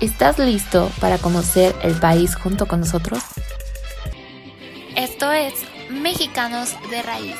¿Estás 0.00 0.38
listo 0.38 0.88
para 0.98 1.18
conocer 1.18 1.74
el 1.82 2.00
país 2.00 2.34
junto 2.34 2.66
con 2.66 2.80
nosotros? 2.80 3.18
Esto 4.96 5.30
es 5.30 5.52
Mexicanos 5.90 6.74
de 6.88 7.02
Raíz. 7.02 7.36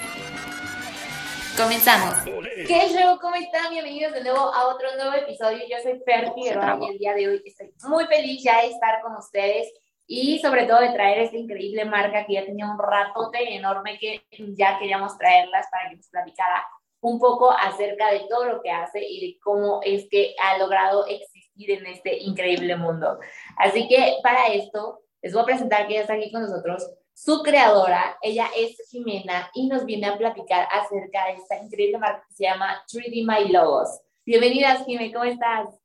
Comenzamos. 1.57 2.19
¿Qué 2.67 2.89
show? 2.91 3.19
¿Cómo 3.19 3.35
están? 3.37 3.71
Bienvenidos 3.71 4.13
de 4.13 4.25
nuevo 4.25 4.53
a 4.53 4.69
otro 4.69 4.95
nuevo 4.97 5.15
episodio. 5.15 5.61
Yo 5.71 5.79
soy 5.83 6.03
Fer 6.05 6.35
Figueroa 6.35 6.79
y 6.83 6.89
el 6.91 6.99
día 6.99 7.15
de 7.15 7.29
hoy 7.29 7.43
estoy 7.47 7.73
muy 7.89 8.05
feliz 8.05 8.43
ya 8.43 8.61
de 8.61 8.69
estar 8.69 9.01
con 9.01 9.17
ustedes 9.17 9.73
y 10.07 10.39
sobre 10.41 10.67
todo 10.67 10.81
de 10.81 10.91
traer 10.91 11.21
esta 11.21 11.39
increíble 11.39 11.87
marca 11.87 12.27
que 12.27 12.35
ya 12.35 12.45
tenía 12.45 12.67
un 12.67 12.79
ratote 12.79 13.55
enorme 13.55 13.99
que 13.99 14.23
ya 14.55 14.79
queríamos 14.79 15.17
traerlas 15.17 15.67
para 15.71 15.89
que 15.89 15.97
nos 15.97 16.09
platicara 16.09 16.67
un 17.01 17.19
poco 17.19 17.51
acerca 17.51 18.13
de 18.13 18.27
todo 18.29 18.45
lo 18.45 18.61
que 18.61 18.71
hace 18.71 19.03
y 19.03 19.33
de 19.33 19.39
cómo 19.41 19.81
es 19.83 20.07
que 20.11 20.35
ha 20.43 20.59
logrado 20.59 21.07
existir 21.07 21.40
en 21.69 21.87
este 21.87 22.19
increíble 22.19 22.77
mundo. 22.77 23.19
Así 23.57 23.89
que 23.89 24.17
para 24.23 24.47
esto 24.49 25.01
les 25.23 25.33
voy 25.33 25.43
a 25.43 25.47
presentar 25.47 25.87
que 25.87 25.95
ella 25.95 26.03
está 26.03 26.15
aquí 26.15 26.33
con 26.33 26.43
nosotros, 26.43 26.89
su 27.13 27.43
creadora, 27.43 28.17
ella 28.23 28.49
es 28.57 28.79
Jimena 28.91 29.51
y 29.53 29.69
nos 29.69 29.85
viene 29.85 30.07
a 30.07 30.17
platicar 30.17 30.67
acerca 30.71 31.27
de 31.27 31.33
esta 31.35 31.63
increíble 31.63 31.99
marca 31.99 32.25
que 32.27 32.35
se 32.35 32.45
llama 32.45 32.83
3D 32.91 33.27
My 33.27 33.53
Logos. 33.53 34.01
Bienvenidas, 34.25 34.87
Jimena, 34.87 35.13
¿cómo 35.13 35.25
estás? 35.25 35.81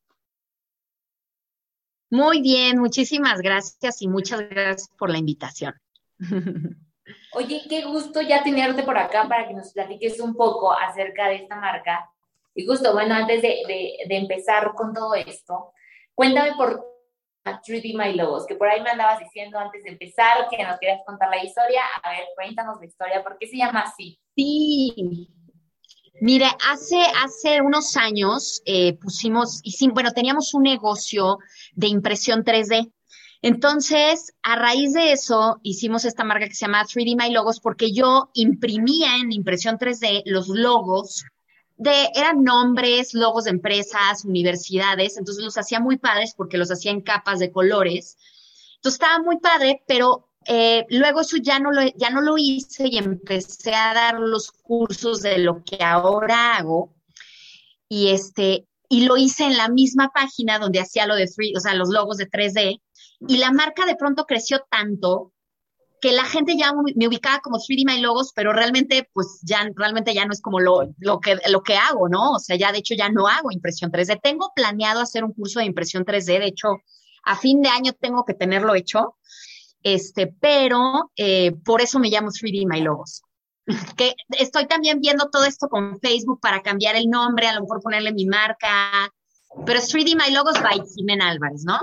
Muy 2.10 2.42
bien, 2.42 2.80
muchísimas 2.80 3.42
gracias 3.42 4.02
y 4.02 4.08
muchas 4.08 4.48
gracias 4.48 4.90
por 4.98 5.10
la 5.10 5.18
invitación. 5.18 5.74
Oye, 7.34 7.64
qué 7.68 7.84
gusto 7.84 8.22
ya 8.22 8.42
tenerte 8.42 8.84
por 8.84 8.98
acá 8.98 9.28
para 9.28 9.48
que 9.48 9.54
nos 9.54 9.74
platiques 9.74 10.20
un 10.22 10.36
poco 10.36 10.72
acerca 10.72 11.28
de 11.28 11.36
esta 11.36 11.58
marca 11.58 12.10
y 12.56 12.66
justo, 12.66 12.94
bueno, 12.94 13.14
antes 13.14 13.42
de, 13.42 13.60
de, 14.08 14.16
empezar 14.16 14.74
con 14.76 14.94
todo 14.94 15.14
esto, 15.14 15.74
cuéntame 16.14 16.54
por 16.56 16.84
3D 17.44 17.96
My 17.96 18.14
Logos, 18.14 18.48
que 18.48 18.56
por 18.56 18.70
ahí 18.70 18.82
me 18.82 18.90
andabas 18.90 19.20
diciendo 19.20 19.60
antes 19.60 19.84
de 19.84 19.90
empezar 19.92 20.48
que 20.50 20.64
nos 20.64 20.80
querías 20.80 21.02
contar 21.06 21.30
la 21.30 21.44
historia. 21.44 21.82
A 22.02 22.12
ver, 22.12 22.26
cuéntanos 22.34 22.80
la 22.80 22.86
historia, 22.86 23.24
¿por 23.24 23.38
qué 23.38 23.48
se 23.48 23.58
llama 23.58 23.82
así? 23.82 24.18
Sí, 24.36 25.30
Mire, 26.22 26.46
hace, 26.72 26.98
hace 27.24 27.62
unos 27.62 27.98
años 27.98 28.62
eh, 28.66 28.94
pusimos, 28.94 29.60
y 29.64 29.90
bueno, 29.90 30.12
teníamos 30.12 30.54
un 30.54 30.64
negocio 30.64 31.40
de 31.74 31.88
impresión 31.88 32.46
3D. 32.46 32.90
Entonces, 33.42 34.34
a 34.42 34.56
raíz 34.56 34.94
de 34.94 35.12
eso, 35.12 35.60
hicimos 35.62 36.06
esta 36.06 36.24
marca 36.24 36.48
que 36.48 36.56
se 36.56 36.66
llama 36.66 36.86
3D 36.86 37.18
My 37.22 37.34
Logos 37.34 37.60
porque 37.60 37.92
yo 37.92 38.30
imprimía 38.34 39.18
en 39.18 39.34
impresión 39.34 39.78
3D 39.78 40.24
los 40.26 40.48
logos 40.48 41.26
de, 41.78 42.10
eran 42.16 42.44
nombres, 42.44 43.14
logos 43.14 43.46
de 43.46 43.52
empresas, 43.52 44.26
universidades, 44.26 45.18
entonces 45.18 45.44
los 45.44 45.58
hacía 45.58 45.80
muy 45.80 45.98
padres 45.98 46.34
porque 46.36 46.58
los 46.58 46.72
hacía 46.72 46.92
en 46.92 47.02
capas 47.02 47.40
de 47.40 47.52
colores. 47.52 48.18
Entonces 48.76 49.02
estaba 49.02 49.24
muy 49.24 49.40
padre, 49.40 49.84
pero 49.88 50.30
eh, 50.46 50.86
luego 50.90 51.22
eso 51.22 51.38
ya 51.38 51.60
no, 51.60 51.72
lo, 51.72 51.82
ya 51.96 52.10
no 52.12 52.22
lo 52.22 52.38
hice 52.38 52.88
y 52.88 52.98
empecé 52.98 53.74
a 53.74 53.94
dar 53.94 54.20
los 54.20 54.52
cursos 54.52 55.22
de 55.22 55.40
lo 55.40 55.64
que 55.64 55.84
ahora 55.84 56.56
hago. 56.58 56.94
Y 57.90 58.10
este, 58.10 58.68
y 58.90 59.06
lo 59.06 59.18
hice 59.18 59.46
en 59.46 59.58
la 59.58 59.70
misma 59.70 60.12
página 60.14 60.60
donde 60.60 60.80
hacía 60.80 61.08
lo 61.08 61.16
de 61.16 61.28
free, 61.28 61.56
o 61.56 61.60
sea, 61.60 61.74
los 61.74 61.90
logos 61.90 62.18
de 62.18 62.30
3D. 62.30 62.82
Y 63.28 63.38
la 63.38 63.52
marca 63.52 63.86
de 63.86 63.96
pronto 63.96 64.26
creció 64.26 64.66
tanto 64.70 65.34
que 66.02 66.12
la 66.12 66.26
gente 66.26 66.56
ya 66.58 66.72
me 66.96 67.08
ubicaba 67.08 67.40
como 67.40 67.58
3D 67.58 67.86
My 67.86 68.00
Logos, 68.00 68.32
pero 68.36 68.54
realmente, 68.54 69.10
pues 69.14 69.40
ya, 69.44 69.68
realmente 69.76 70.14
ya 70.14 70.26
no 70.26 70.34
es 70.34 70.42
como 70.42 70.60
lo, 70.60 70.94
lo, 71.00 71.20
que, 71.20 71.38
lo 71.50 71.64
que 71.64 71.76
hago, 71.76 72.10
¿no? 72.10 72.34
O 72.34 72.40
sea, 72.40 72.56
ya 72.56 72.72
de 72.72 72.80
hecho 72.80 72.96
ya 72.96 73.10
no 73.10 73.28
hago 73.28 73.52
impresión 73.52 73.92
3D. 73.92 74.20
Tengo 74.22 74.52
planeado 74.56 75.02
hacer 75.02 75.24
un 75.24 75.34
curso 75.34 75.60
de 75.60 75.66
impresión 75.66 76.06
3D, 76.06 76.40
de 76.40 76.48
hecho, 76.48 76.78
a 77.24 77.36
fin 77.36 77.62
de 77.62 77.70
año 77.70 77.94
tengo 77.94 78.24
que 78.26 78.34
tenerlo 78.34 78.76
hecho, 78.76 79.16
este, 79.84 80.28
pero 80.28 81.12
eh, 81.16 81.54
por 81.64 81.82
eso 81.82 82.00
me 82.00 82.10
llamo 82.10 82.30
3D 82.30 82.68
My 82.68 82.82
Logos. 82.82 83.24
que 83.98 84.14
estoy 84.38 84.68
también 84.68 85.00
viendo 85.00 85.30
todo 85.30 85.46
esto 85.46 85.68
con 85.70 86.00
Facebook 86.00 86.40
para 86.40 86.62
cambiar 86.62 86.96
el 86.96 87.10
nombre, 87.10 87.48
a 87.48 87.56
lo 87.56 87.62
mejor 87.62 87.82
ponerle 87.82 88.14
mi 88.14 88.26
marca, 88.26 89.12
pero 89.66 89.80
es 89.80 89.94
3D 89.94 90.16
My 90.16 90.34
Logos 90.34 90.62
by 90.62 90.82
Jimena 90.96 91.30
Álvarez, 91.30 91.64
¿no? 91.66 91.80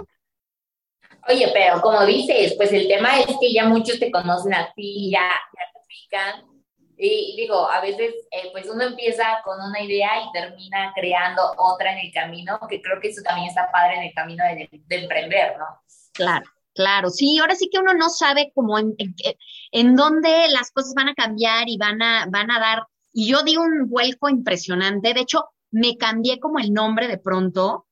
Oye, 1.29 1.51
pero 1.53 1.81
como 1.81 2.05
dices, 2.05 2.55
pues 2.57 2.73
el 2.73 2.89
tema 2.89 3.21
es 3.21 3.27
que 3.41 3.53
ya 3.53 3.67
muchos 3.67 3.99
te 3.99 4.11
conocen 4.11 4.55
a 4.55 4.73
ti, 4.75 5.11
ya, 5.11 5.29
te 5.53 5.81
pican. 5.87 6.45
Y 6.97 7.35
digo, 7.37 7.69
a 7.71 7.81
veces 7.81 8.15
eh, 8.31 8.49
pues 8.53 8.69
uno 8.69 8.85
empieza 8.85 9.41
con 9.45 9.61
una 9.61 9.81
idea 9.81 10.11
y 10.23 10.33
termina 10.33 10.93
creando 10.95 11.43
otra 11.57 11.93
en 11.93 12.07
el 12.07 12.13
camino, 12.13 12.61
que 12.69 12.81
creo 12.81 13.01
que 13.01 13.09
eso 13.09 13.23
también 13.23 13.49
está 13.49 13.71
padre 13.73 13.97
en 13.97 14.03
el 14.05 14.15
camino 14.15 14.45
de, 14.45 14.69
emprender, 14.89 15.57
¿no? 15.59 15.65
Claro, 16.13 16.45
claro. 16.75 17.11
Sí, 17.11 17.39
ahora 17.39 17.55
sí 17.55 17.69
que 17.73 17.79
uno 17.79 17.95
no 17.95 18.09
sabe 18.09 18.53
cómo 18.55 18.79
en, 18.79 18.95
en, 19.73 19.97
dónde 19.97 20.49
las 20.49 20.71
cosas 20.71 20.95
van 20.95 21.09
a 21.09 21.15
cambiar 21.15 21.69
y 21.69 21.77
van 21.77 22.03
a, 22.03 22.27
van 22.29 22.51
a 22.51 22.61
dar. 22.61 22.83
Y 23.13 23.29
yo 23.29 23.43
di 23.43 23.57
un 23.57 23.89
vuelco 23.89 24.29
impresionante. 24.29 25.15
De 25.15 25.21
hecho, 25.21 25.47
me 25.71 25.97
cambié 25.97 26.39
como 26.39 26.59
el 26.59 26.73
nombre 26.73 27.09
de 27.09 27.19
pronto 27.19 27.87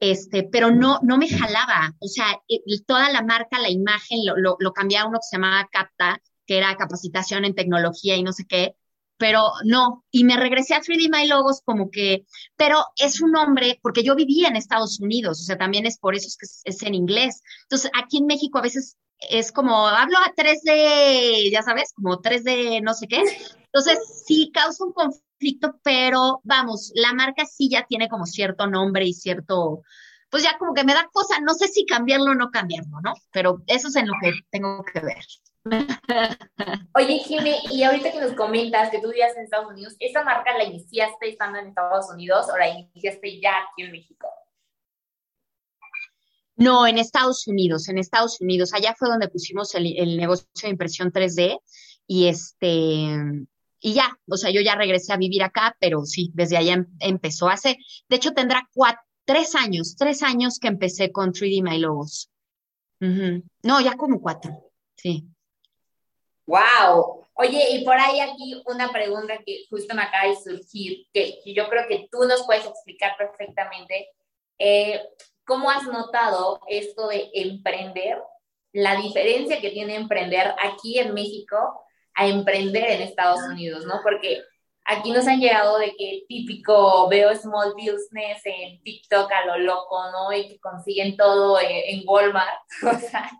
este, 0.00 0.42
pero 0.44 0.70
no, 0.70 1.00
no 1.02 1.18
me 1.18 1.28
jalaba. 1.28 1.94
O 2.00 2.08
sea, 2.08 2.40
toda 2.86 3.10
la 3.10 3.22
marca, 3.22 3.58
la 3.58 3.70
imagen, 3.70 4.24
lo, 4.24 4.36
lo, 4.36 4.56
lo 4.58 4.72
cambiaba 4.72 5.08
uno 5.08 5.18
que 5.18 5.28
se 5.28 5.36
llamaba 5.36 5.68
CAPTA, 5.70 6.20
que 6.46 6.58
era 6.58 6.76
capacitación 6.76 7.44
en 7.44 7.54
tecnología 7.54 8.16
y 8.16 8.22
no 8.22 8.32
sé 8.32 8.44
qué, 8.46 8.76
pero 9.18 9.50
no, 9.64 10.04
y 10.10 10.24
me 10.24 10.36
regresé 10.36 10.74
a 10.74 10.80
3D 10.80 11.10
My 11.10 11.26
Logos 11.26 11.62
como 11.64 11.90
que, 11.90 12.26
pero 12.56 12.84
es 12.96 13.20
un 13.20 13.32
nombre, 13.32 13.78
porque 13.82 14.02
yo 14.02 14.14
vivía 14.14 14.48
en 14.48 14.56
Estados 14.56 15.00
Unidos, 15.00 15.40
o 15.40 15.44
sea, 15.44 15.56
también 15.56 15.86
es 15.86 15.98
por 15.98 16.14
eso 16.14 16.26
es 16.28 16.36
que 16.36 16.46
es, 16.70 16.82
en 16.82 16.94
inglés. 16.94 17.42
Entonces, 17.62 17.90
aquí 17.94 18.18
en 18.18 18.26
México 18.26 18.58
a 18.58 18.62
veces 18.62 18.96
es 19.18 19.52
como, 19.52 19.86
hablo 19.88 20.18
a 20.18 20.34
3D, 20.34 21.50
ya 21.50 21.62
sabes, 21.62 21.92
como 21.94 22.20
3D 22.20 22.82
no 22.82 22.94
sé 22.94 23.08
qué. 23.08 23.22
Entonces, 23.72 23.98
sí 24.26 24.50
causa 24.52 24.84
un 24.84 24.92
conflicto 24.92 25.25
pero 25.82 26.40
vamos, 26.44 26.92
la 26.94 27.12
marca 27.12 27.44
sí 27.46 27.68
ya 27.70 27.86
tiene 27.86 28.08
como 28.08 28.26
cierto 28.26 28.66
nombre 28.66 29.04
y 29.04 29.12
cierto, 29.12 29.82
pues 30.30 30.42
ya 30.42 30.58
como 30.58 30.74
que 30.74 30.84
me 30.84 30.94
da 30.94 31.08
cosa, 31.12 31.40
no 31.40 31.54
sé 31.54 31.68
si 31.68 31.86
cambiarlo 31.86 32.32
o 32.32 32.34
no 32.34 32.50
cambiarlo, 32.50 33.00
¿no? 33.02 33.14
Pero 33.32 33.62
eso 33.66 33.88
es 33.88 33.96
en 33.96 34.08
lo 34.08 34.14
que 34.20 34.32
tengo 34.50 34.84
que 34.84 35.00
ver. 35.00 35.24
Oye, 36.94 37.18
Jimmy, 37.18 37.56
y 37.70 37.82
ahorita 37.82 38.12
que 38.12 38.20
nos 38.20 38.32
comentas 38.34 38.90
que 38.90 39.00
tú 39.00 39.08
vivías 39.08 39.36
en 39.36 39.44
Estados 39.44 39.70
Unidos, 39.70 39.96
¿esa 39.98 40.22
marca 40.22 40.56
la 40.56 40.64
iniciaste 40.64 41.28
estando 41.28 41.58
en 41.58 41.68
Estados 41.68 42.10
Unidos 42.12 42.46
o 42.52 42.56
la 42.56 42.68
iniciaste 42.68 43.40
ya 43.40 43.52
aquí 43.58 43.82
en 43.82 43.92
México? 43.92 44.28
No, 46.54 46.86
en 46.86 46.96
Estados 46.96 47.46
Unidos, 47.46 47.88
en 47.88 47.98
Estados 47.98 48.40
Unidos. 48.40 48.72
Allá 48.72 48.94
fue 48.98 49.08
donde 49.08 49.28
pusimos 49.28 49.74
el, 49.74 49.94
el 49.98 50.16
negocio 50.16 50.46
de 50.62 50.70
impresión 50.70 51.12
3D 51.12 51.58
y 52.06 52.28
este, 52.28 53.46
y 53.80 53.94
ya, 53.94 54.18
o 54.28 54.36
sea, 54.36 54.50
yo 54.50 54.60
ya 54.60 54.74
regresé 54.74 55.12
a 55.12 55.18
vivir 55.18 55.42
acá, 55.42 55.76
pero 55.80 56.04
sí, 56.04 56.30
desde 56.34 56.56
allá 56.56 56.74
em, 56.74 56.86
empezó. 57.00 57.48
Hace, 57.48 57.76
de 58.08 58.16
hecho, 58.16 58.32
tendrá 58.32 58.68
cuatro, 58.72 59.00
tres 59.24 59.54
años, 59.54 59.96
tres 59.96 60.22
años 60.22 60.58
que 60.58 60.68
empecé 60.68 61.12
con 61.12 61.32
3D 61.32 61.62
My 61.62 61.78
Logos. 61.78 62.30
No, 62.98 63.80
ya 63.80 63.96
como 63.96 64.20
cuatro, 64.20 64.70
sí. 64.96 65.26
Wow. 66.46 67.26
Oye, 67.34 67.72
y 67.72 67.84
por 67.84 67.98
ahí 67.98 68.20
aquí 68.20 68.62
una 68.64 68.90
pregunta 68.90 69.38
que 69.44 69.66
justo 69.68 69.94
me 69.94 70.02
acaba 70.02 70.28
de 70.28 70.36
surgir, 70.36 71.06
que, 71.12 71.40
yo 71.44 71.68
creo 71.68 71.86
que 71.86 72.08
tú 72.10 72.24
nos 72.26 72.46
puedes 72.46 72.64
explicar 72.64 73.16
perfectamente. 73.18 74.08
Eh, 74.58 75.02
¿Cómo 75.44 75.70
has 75.70 75.84
notado 75.84 76.60
esto 76.68 77.08
de 77.08 77.30
emprender? 77.34 78.22
La 78.72 78.96
diferencia 78.96 79.60
que 79.60 79.70
tiene 79.70 79.96
emprender 79.96 80.54
aquí 80.62 80.98
en 80.98 81.12
México 81.12 81.85
a 82.16 82.26
emprender 82.26 82.90
en 82.90 83.02
Estados 83.02 83.40
Unidos, 83.50 83.84
¿no? 83.84 84.00
Porque 84.02 84.42
aquí 84.84 85.10
nos 85.10 85.26
han 85.26 85.40
llegado 85.40 85.78
de 85.78 85.94
que 85.96 86.24
típico 86.28 87.08
veo 87.08 87.34
small 87.34 87.74
business 87.74 88.40
en 88.44 88.82
TikTok 88.82 89.30
a 89.30 89.46
lo 89.46 89.58
loco, 89.58 90.10
¿no? 90.10 90.32
Y 90.32 90.48
que 90.48 90.58
consiguen 90.58 91.16
todo 91.16 91.60
en, 91.60 92.02
Walmart, 92.06 92.60
o 92.82 92.98
sea, 92.98 93.30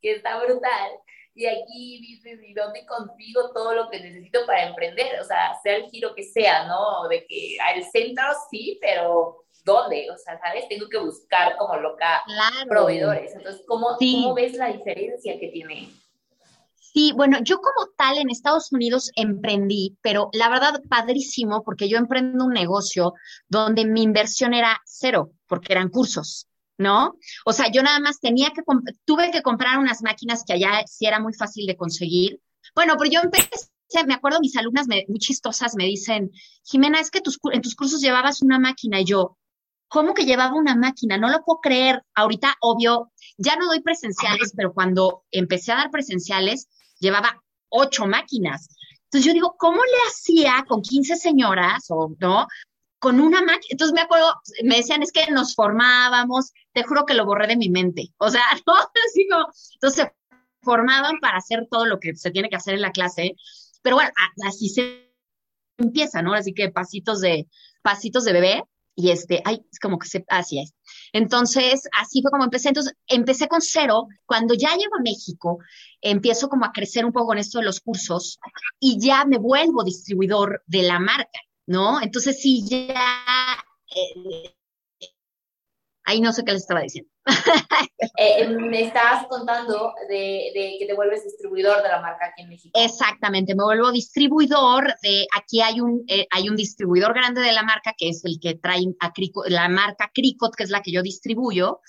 que 0.00 0.12
está 0.12 0.42
brutal. 0.42 0.92
y 1.34 1.46
aquí 1.46 2.00
dices, 2.00 2.40
¿y 2.42 2.54
dónde 2.54 2.86
consigo 2.86 3.52
todo 3.52 3.74
lo 3.74 3.90
que 3.90 4.00
necesito 4.00 4.46
para 4.46 4.68
emprender? 4.68 5.20
O 5.20 5.24
sea, 5.24 5.54
sea 5.62 5.76
el 5.76 5.90
giro 5.90 6.14
que 6.14 6.22
sea, 6.22 6.66
¿no? 6.66 7.06
De 7.08 7.26
que 7.26 7.58
al 7.60 7.84
centro 7.84 8.24
sí, 8.50 8.78
pero 8.80 9.44
¿dónde? 9.62 10.08
O 10.10 10.16
sea, 10.16 10.38
¿sabes? 10.38 10.66
Tengo 10.68 10.88
que 10.88 10.98
buscar 10.98 11.56
como 11.58 11.76
loca 11.76 12.22
proveedores. 12.68 13.34
Entonces, 13.34 13.62
¿cómo, 13.66 13.96
¿cómo 13.98 14.34
ves 14.34 14.54
la 14.54 14.68
diferencia 14.68 15.38
que 15.38 15.48
tiene? 15.48 15.88
Sí, 16.96 17.12
bueno, 17.14 17.40
yo 17.42 17.58
como 17.58 17.90
tal 17.98 18.16
en 18.16 18.30
Estados 18.30 18.72
Unidos 18.72 19.10
emprendí, 19.16 19.98
pero 20.00 20.30
la 20.32 20.48
verdad 20.48 20.82
padrísimo 20.88 21.62
porque 21.62 21.90
yo 21.90 21.98
emprendo 21.98 22.46
un 22.46 22.54
negocio 22.54 23.12
donde 23.48 23.84
mi 23.84 24.02
inversión 24.02 24.54
era 24.54 24.80
cero, 24.86 25.32
porque 25.46 25.74
eran 25.74 25.90
cursos, 25.90 26.48
¿no? 26.78 27.18
O 27.44 27.52
sea, 27.52 27.70
yo 27.70 27.82
nada 27.82 28.00
más 28.00 28.18
tenía 28.18 28.48
que, 28.54 28.62
tuve 29.04 29.30
que 29.30 29.42
comprar 29.42 29.78
unas 29.78 30.02
máquinas 30.02 30.42
que 30.46 30.54
allá 30.54 30.84
sí 30.86 31.04
era 31.04 31.20
muy 31.20 31.34
fácil 31.34 31.66
de 31.66 31.76
conseguir. 31.76 32.40
Bueno, 32.74 32.94
pero 32.96 33.10
yo 33.10 33.20
empecé, 33.20 33.68
me 34.06 34.14
acuerdo, 34.14 34.40
mis 34.40 34.56
alumnas 34.56 34.88
me, 34.88 35.04
muy 35.06 35.18
chistosas 35.18 35.74
me 35.76 35.84
dicen, 35.84 36.30
Jimena, 36.64 36.98
es 36.98 37.10
que 37.10 37.20
en 37.52 37.60
tus 37.60 37.76
cursos 37.76 38.00
llevabas 38.00 38.40
una 38.40 38.58
máquina 38.58 39.02
y 39.02 39.04
yo, 39.04 39.36
¿cómo 39.88 40.14
que 40.14 40.24
llevaba 40.24 40.54
una 40.54 40.74
máquina? 40.74 41.18
No 41.18 41.28
lo 41.28 41.44
puedo 41.44 41.60
creer. 41.60 42.02
Ahorita, 42.14 42.54
obvio, 42.62 43.12
ya 43.36 43.56
no 43.56 43.66
doy 43.66 43.82
presenciales, 43.82 44.54
pero 44.56 44.72
cuando 44.72 45.24
empecé 45.30 45.72
a 45.72 45.76
dar 45.76 45.90
presenciales, 45.90 46.70
llevaba 46.98 47.42
ocho 47.68 48.06
máquinas. 48.06 48.68
Entonces 49.04 49.26
yo 49.26 49.32
digo, 49.32 49.56
¿cómo 49.58 49.78
le 49.82 50.08
hacía 50.08 50.64
con 50.68 50.82
15 50.82 51.16
señoras 51.16 51.86
o 51.90 52.14
no? 52.18 52.46
Con 52.98 53.20
una 53.20 53.40
máquina. 53.40 53.68
Entonces 53.70 53.94
me 53.94 54.00
acuerdo, 54.02 54.34
me 54.64 54.76
decían, 54.76 55.02
es 55.02 55.12
que 55.12 55.30
nos 55.30 55.54
formábamos, 55.54 56.52
te 56.72 56.82
juro 56.82 57.04
que 57.06 57.14
lo 57.14 57.24
borré 57.24 57.46
de 57.46 57.56
mi 57.56 57.68
mente. 57.68 58.08
O 58.18 58.30
sea, 58.30 58.42
no, 58.66 58.74
así 58.74 59.28
como, 59.30 59.46
entonces 59.74 60.04
se 60.04 60.12
formaban 60.62 61.20
para 61.20 61.38
hacer 61.38 61.66
todo 61.70 61.86
lo 61.86 62.00
que 62.00 62.16
se 62.16 62.30
tiene 62.30 62.48
que 62.48 62.56
hacer 62.56 62.74
en 62.74 62.82
la 62.82 62.92
clase. 62.92 63.36
Pero 63.82 63.96
bueno, 63.96 64.10
así 64.44 64.68
se 64.68 65.12
empieza, 65.78 66.22
¿no? 66.22 66.34
Así 66.34 66.52
que 66.52 66.70
pasitos 66.70 67.20
de, 67.20 67.46
pasitos 67.82 68.24
de 68.24 68.32
bebé 68.32 68.62
y 68.96 69.10
este, 69.10 69.42
ay, 69.44 69.64
es 69.70 69.78
como 69.78 69.98
que 69.98 70.08
se, 70.08 70.24
así 70.28 70.58
es. 70.58 70.74
Entonces, 71.12 71.88
así 71.98 72.22
fue 72.22 72.30
como 72.30 72.44
empecé. 72.44 72.68
Entonces, 72.68 72.94
empecé 73.06 73.48
con 73.48 73.60
cero. 73.60 74.06
Cuando 74.24 74.54
ya 74.54 74.70
llego 74.76 74.96
a 74.98 75.02
México, 75.02 75.58
empiezo 76.00 76.48
como 76.48 76.64
a 76.64 76.72
crecer 76.72 77.04
un 77.04 77.12
poco 77.12 77.32
en 77.32 77.38
esto 77.38 77.58
de 77.58 77.64
los 77.64 77.80
cursos 77.80 78.38
y 78.80 78.98
ya 79.00 79.24
me 79.24 79.38
vuelvo 79.38 79.84
distribuidor 79.84 80.62
de 80.66 80.82
la 80.82 80.98
marca, 80.98 81.40
¿no? 81.66 82.00
Entonces, 82.00 82.40
sí, 82.40 82.64
ya, 82.66 82.94
eh, 83.94 84.55
ahí 86.06 86.20
no 86.20 86.32
sé 86.32 86.44
qué 86.44 86.52
les 86.52 86.62
estaba 86.62 86.80
diciendo. 86.80 87.10
Eh, 88.18 88.48
me 88.48 88.82
estabas 88.82 89.26
contando 89.26 89.92
de, 90.08 90.76
que 90.78 90.86
te 90.86 90.94
vuelves 90.94 91.24
distribuidor 91.24 91.82
de 91.82 91.88
la 91.88 92.00
marca 92.00 92.26
aquí 92.26 92.42
en 92.42 92.48
México. 92.48 92.78
Exactamente, 92.78 93.54
me 93.54 93.64
vuelvo 93.64 93.92
distribuidor 93.92 94.94
de, 95.02 95.26
aquí 95.36 95.60
hay 95.60 95.80
un, 95.80 96.02
eh, 96.08 96.26
hay 96.30 96.48
un 96.48 96.56
distribuidor 96.56 97.12
grande 97.12 97.42
de 97.42 97.52
la 97.52 97.62
marca 97.62 97.94
que 97.96 98.08
es 98.08 98.24
el 98.24 98.38
que 98.40 98.54
trae 98.54 98.84
a 99.00 99.12
la 99.48 99.68
marca 99.68 100.10
Cricot, 100.14 100.54
que 100.54 100.64
es 100.64 100.70
la 100.70 100.80
que 100.80 100.92
yo 100.92 101.02
distribuyo, 101.02 101.80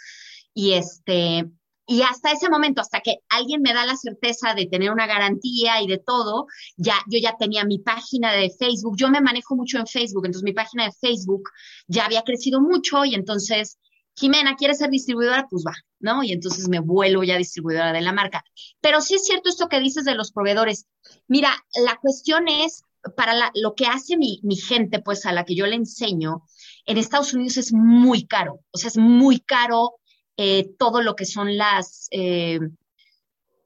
y 0.54 0.74
este, 0.74 1.46
y 1.90 2.02
hasta 2.02 2.34
ese 2.34 2.50
momento, 2.50 2.82
hasta 2.82 3.00
que 3.00 3.20
alguien 3.30 3.62
me 3.62 3.74
da 3.74 3.86
la 3.86 3.96
certeza 3.96 4.54
de 4.54 4.66
tener 4.66 4.92
una 4.92 5.08
garantía 5.08 5.82
y 5.82 5.88
de 5.88 5.98
todo, 5.98 6.48
ya 6.76 6.96
yo 7.08 7.18
ya 7.18 7.38
tenía 7.38 7.64
mi 7.64 7.80
página 7.80 8.34
de 8.34 8.50
Facebook. 8.50 8.98
Yo 8.98 9.10
me 9.10 9.22
manejo 9.22 9.56
mucho 9.56 9.78
en 9.78 9.88
Facebook, 9.88 10.26
entonces 10.26 10.44
mi 10.44 10.52
página 10.52 10.84
de 10.84 10.92
Facebook 10.92 11.50
ya 11.88 12.06
había 12.06 12.24
crecido 12.24 12.60
mucho 12.60 13.06
y 13.06 13.16
entonces 13.16 13.80
Jimena, 14.18 14.56
¿quieres 14.56 14.80
ser 14.80 14.90
distribuidora? 14.90 15.48
Pues 15.48 15.64
va, 15.66 15.74
¿no? 16.00 16.24
Y 16.24 16.32
entonces 16.32 16.68
me 16.68 16.80
vuelvo 16.80 17.24
ya 17.24 17.38
distribuidora 17.38 17.94
de 17.94 18.02
la 18.02 18.14
marca. 18.14 18.44
Pero 18.82 19.00
sí 19.00 19.14
es 19.14 19.26
cierto 19.26 19.48
esto 19.50 19.70
que 19.70 19.80
dices 19.80 20.06
de 20.06 20.16
los 20.16 20.32
proveedores. 20.32 20.88
Mira, 21.28 21.52
la 21.86 21.98
cuestión 21.98 22.48
es, 22.48 22.82
para 23.16 23.52
lo 23.54 23.76
que 23.76 23.86
hace 23.86 24.18
mi, 24.18 24.40
gente, 24.56 25.00
pues 25.00 25.28
a 25.28 25.34
la 25.34 25.46
que 25.46 25.56
yo 25.56 25.68
le 25.68 25.76
enseño, 25.76 26.42
en 26.88 26.98
Estados 26.98 27.34
Unidos 27.36 27.58
es 27.58 27.74
muy 27.74 28.26
caro. 28.26 28.62
O 28.72 28.80
sea, 28.80 28.88
es 28.88 28.98
muy 28.98 29.40
caro 29.40 30.00
eh, 30.36 30.68
todo 30.80 31.02
lo 31.02 31.16
que 31.16 31.26
son 31.26 31.56
las... 31.56 32.08
Eh, 32.10 32.60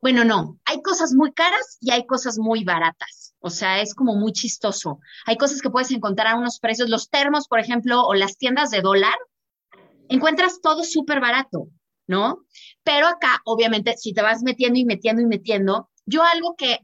bueno, 0.02 0.26
no, 0.26 0.60
hay 0.66 0.82
cosas 0.82 1.14
muy 1.14 1.32
caras 1.32 1.78
y 1.80 1.92
hay 1.92 2.06
cosas 2.06 2.38
muy 2.38 2.66
baratas. 2.66 3.36
O 3.40 3.50
sea, 3.50 3.82
es 3.82 3.96
como 3.96 4.16
muy 4.16 4.34
chistoso. 4.34 5.00
Hay 5.26 5.38
cosas 5.38 5.62
que 5.62 5.70
puedes 5.70 5.92
encontrar 5.92 6.28
a 6.28 6.36
unos 6.36 6.60
precios, 6.60 6.90
los 6.90 7.10
termos, 7.10 7.48
por 7.48 7.60
ejemplo, 7.60 8.04
o 8.04 8.16
las 8.16 8.38
tiendas 8.38 8.70
de 8.70 8.82
dólar, 8.82 9.16
encuentras 10.12 10.62
todo 10.62 10.84
súper 10.84 11.20
barato, 11.20 11.68
¿no? 12.08 12.46
Pero 12.84 13.08
acá, 13.08 13.42
obviamente, 13.46 13.96
si 13.98 14.14
te 14.14 14.22
vas 14.22 14.44
metiendo 14.44 14.78
y 14.78 14.86
metiendo 14.86 15.22
y 15.22 15.26
metiendo, 15.26 15.90
yo 16.06 16.24
algo 16.24 16.56
que, 16.56 16.80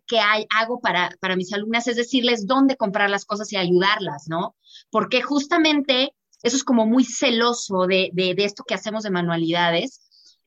hago 0.50 0.80
para, 0.80 1.10
para 1.20 1.36
mis 1.36 1.52
alumnas 1.54 1.88
es 1.88 1.98
decirles 1.98 2.48
dónde 2.48 2.78
comprar 2.78 3.10
las 3.10 3.26
cosas 3.26 3.52
y 3.52 3.58
ayudarlas, 3.58 4.26
¿no? 4.28 4.56
Porque 4.90 5.22
justamente 5.22 6.14
eso 6.44 6.56
es 6.56 6.64
como 6.64 6.86
muy 6.86 7.04
celoso 7.04 7.88
de, 7.88 8.12
esto 8.38 8.64
que 8.64 8.76
hacemos 8.76 9.04
de 9.04 9.12
manualidades. 9.12 10.02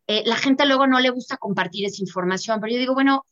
Eh, 0.06 0.22
la 0.24 0.36
gente 0.36 0.64
luego 0.66 0.86
no 0.86 0.98
le 1.00 1.10
gusta 1.10 1.36
compartir 1.36 1.86
esa 1.86 2.02
información, 2.02 2.60
pero 2.60 2.72
yo 2.72 2.78
digo, 2.78 2.94
bueno, 2.94 3.26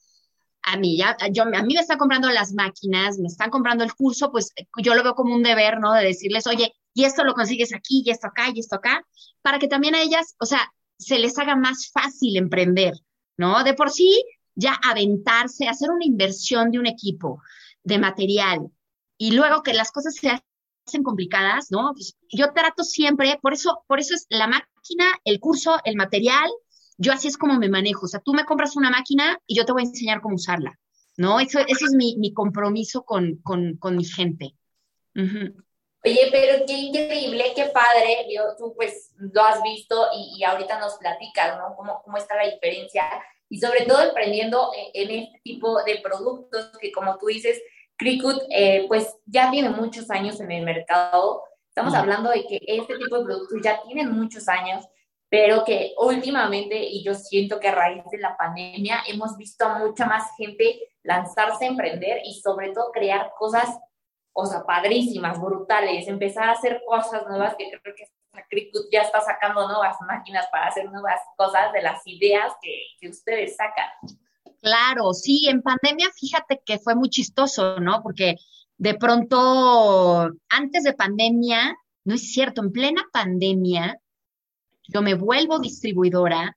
a 0.62 0.76
mí 0.76 0.98
ya, 0.98 1.16
yo, 1.32 1.44
a 1.44 1.62
mí 1.62 1.74
me 1.74 1.80
están 1.80 1.98
comprando 1.98 2.28
las 2.30 2.52
máquinas, 2.52 3.18
me 3.18 3.28
están 3.28 3.50
comprando 3.50 3.84
el 3.84 3.94
curso, 3.94 4.30
pues 4.30 4.52
yo 4.82 4.94
lo 4.94 5.02
veo 5.02 5.14
como 5.14 5.34
un 5.34 5.42
deber, 5.42 5.80
¿no? 5.80 5.92
De 5.94 6.04
decirles, 6.04 6.46
oye, 6.46 6.74
y 6.98 7.04
esto 7.04 7.22
lo 7.22 7.34
consigues 7.34 7.72
aquí, 7.72 8.02
y 8.04 8.10
esto 8.10 8.26
acá, 8.26 8.50
y 8.52 8.58
esto 8.58 8.74
acá, 8.74 9.06
para 9.40 9.60
que 9.60 9.68
también 9.68 9.94
a 9.94 10.02
ellas, 10.02 10.34
o 10.40 10.46
sea, 10.46 10.72
se 10.98 11.20
les 11.20 11.38
haga 11.38 11.54
más 11.54 11.92
fácil 11.92 12.36
emprender, 12.36 12.92
¿no? 13.36 13.62
De 13.62 13.72
por 13.72 13.90
sí, 13.90 14.20
ya 14.56 14.72
aventarse, 14.82 15.68
hacer 15.68 15.90
una 15.92 16.04
inversión 16.04 16.72
de 16.72 16.80
un 16.80 16.86
equipo, 16.86 17.40
de 17.84 18.00
material, 18.00 18.72
y 19.16 19.30
luego 19.30 19.62
que 19.62 19.74
las 19.74 19.92
cosas 19.92 20.16
se 20.16 20.28
hacen 20.28 21.04
complicadas, 21.04 21.70
¿no? 21.70 21.92
Pues 21.92 22.16
yo 22.32 22.52
trato 22.52 22.82
siempre, 22.82 23.38
por 23.40 23.52
eso, 23.52 23.84
por 23.86 24.00
eso 24.00 24.16
es 24.16 24.26
la 24.28 24.48
máquina, 24.48 25.04
el 25.24 25.38
curso, 25.38 25.78
el 25.84 25.94
material, 25.94 26.50
yo 26.96 27.12
así 27.12 27.28
es 27.28 27.36
como 27.36 27.60
me 27.60 27.68
manejo, 27.68 28.06
o 28.06 28.08
sea, 28.08 28.18
tú 28.18 28.34
me 28.34 28.44
compras 28.44 28.74
una 28.74 28.90
máquina 28.90 29.38
y 29.46 29.56
yo 29.56 29.64
te 29.64 29.70
voy 29.70 29.82
a 29.82 29.86
enseñar 29.86 30.20
cómo 30.20 30.34
usarla, 30.34 30.76
¿no? 31.16 31.38
Eso, 31.38 31.60
eso 31.60 31.84
es 31.84 31.92
mi, 31.92 32.16
mi 32.18 32.32
compromiso 32.32 33.04
con, 33.04 33.36
con, 33.44 33.76
con 33.76 33.96
mi 33.96 34.04
gente. 34.04 34.56
Oye, 36.04 36.28
pero 36.30 36.64
qué 36.64 36.72
increíble, 36.74 37.52
qué 37.56 37.64
padre, 37.66 38.26
yo, 38.32 38.42
tú 38.56 38.72
pues 38.76 39.12
lo 39.16 39.42
has 39.42 39.62
visto 39.62 40.08
y, 40.14 40.36
y 40.38 40.44
ahorita 40.44 40.78
nos 40.78 40.96
platicas, 40.96 41.58
¿no? 41.58 41.74
¿Cómo, 41.76 42.02
¿Cómo 42.04 42.16
está 42.16 42.36
la 42.36 42.48
diferencia? 42.48 43.02
Y 43.48 43.58
sobre 43.58 43.84
todo 43.84 44.02
emprendiendo 44.02 44.70
en, 44.92 45.10
este 45.10 45.40
tipo 45.42 45.82
de 45.82 46.00
productos 46.02 46.70
que 46.80 46.92
como 46.92 47.16
tú 47.18 47.26
dices, 47.26 47.60
Cricut 47.96 48.42
eh, 48.50 48.84
pues 48.86 49.16
ya 49.26 49.50
tiene 49.50 49.70
muchos 49.70 50.10
años 50.10 50.40
en 50.40 50.52
el 50.52 50.64
mercado. 50.64 51.42
Estamos 51.68 51.94
hablando 51.94 52.30
de 52.30 52.44
que 52.46 52.60
este 52.66 52.96
tipo 52.96 53.18
de 53.18 53.24
productos 53.24 53.58
ya 53.62 53.80
tienen 53.82 54.12
muchos 54.12 54.48
años, 54.48 54.84
pero 55.28 55.64
que 55.64 55.94
últimamente, 55.98 56.76
y 56.78 57.02
yo 57.02 57.14
siento 57.14 57.58
que 57.58 57.68
a 57.68 57.74
raíz 57.74 58.04
de 58.10 58.18
la 58.18 58.36
pandemia, 58.36 59.02
hemos 59.06 59.36
visto 59.36 59.64
a 59.64 59.78
mucha 59.78 60.06
más 60.06 60.30
gente 60.36 60.80
lanzarse 61.02 61.64
a 61.64 61.68
emprender 61.68 62.20
y 62.24 62.40
sobre 62.40 62.72
todo 62.72 62.90
crear 62.92 63.32
cosas 63.38 63.78
o 64.40 64.46
sea, 64.46 64.64
padrísimas, 64.64 65.40
brutales, 65.40 66.06
empezar 66.06 66.48
a 66.48 66.52
hacer 66.52 66.80
cosas 66.86 67.26
nuevas 67.26 67.56
que 67.56 67.72
creo 67.82 67.92
que 67.92 68.70
ya 68.92 69.02
está 69.02 69.20
sacando 69.20 69.66
nuevas 69.66 69.96
máquinas 70.06 70.46
para 70.52 70.68
hacer 70.68 70.88
nuevas 70.92 71.20
cosas 71.36 71.72
de 71.72 71.82
las 71.82 72.06
ideas 72.06 72.52
que, 72.62 72.82
que 73.00 73.08
ustedes 73.08 73.56
sacan. 73.56 73.88
Claro, 74.62 75.12
sí, 75.12 75.48
en 75.48 75.60
pandemia 75.60 76.08
fíjate 76.14 76.62
que 76.64 76.78
fue 76.78 76.94
muy 76.94 77.10
chistoso, 77.10 77.80
¿no? 77.80 78.00
Porque 78.00 78.36
de 78.76 78.94
pronto, 78.94 80.30
antes 80.50 80.84
de 80.84 80.92
pandemia, 80.92 81.76
no 82.04 82.14
es 82.14 82.32
cierto, 82.32 82.62
en 82.62 82.70
plena 82.70 83.02
pandemia, 83.12 83.98
yo 84.86 85.02
me 85.02 85.14
vuelvo 85.14 85.58
distribuidora 85.58 86.56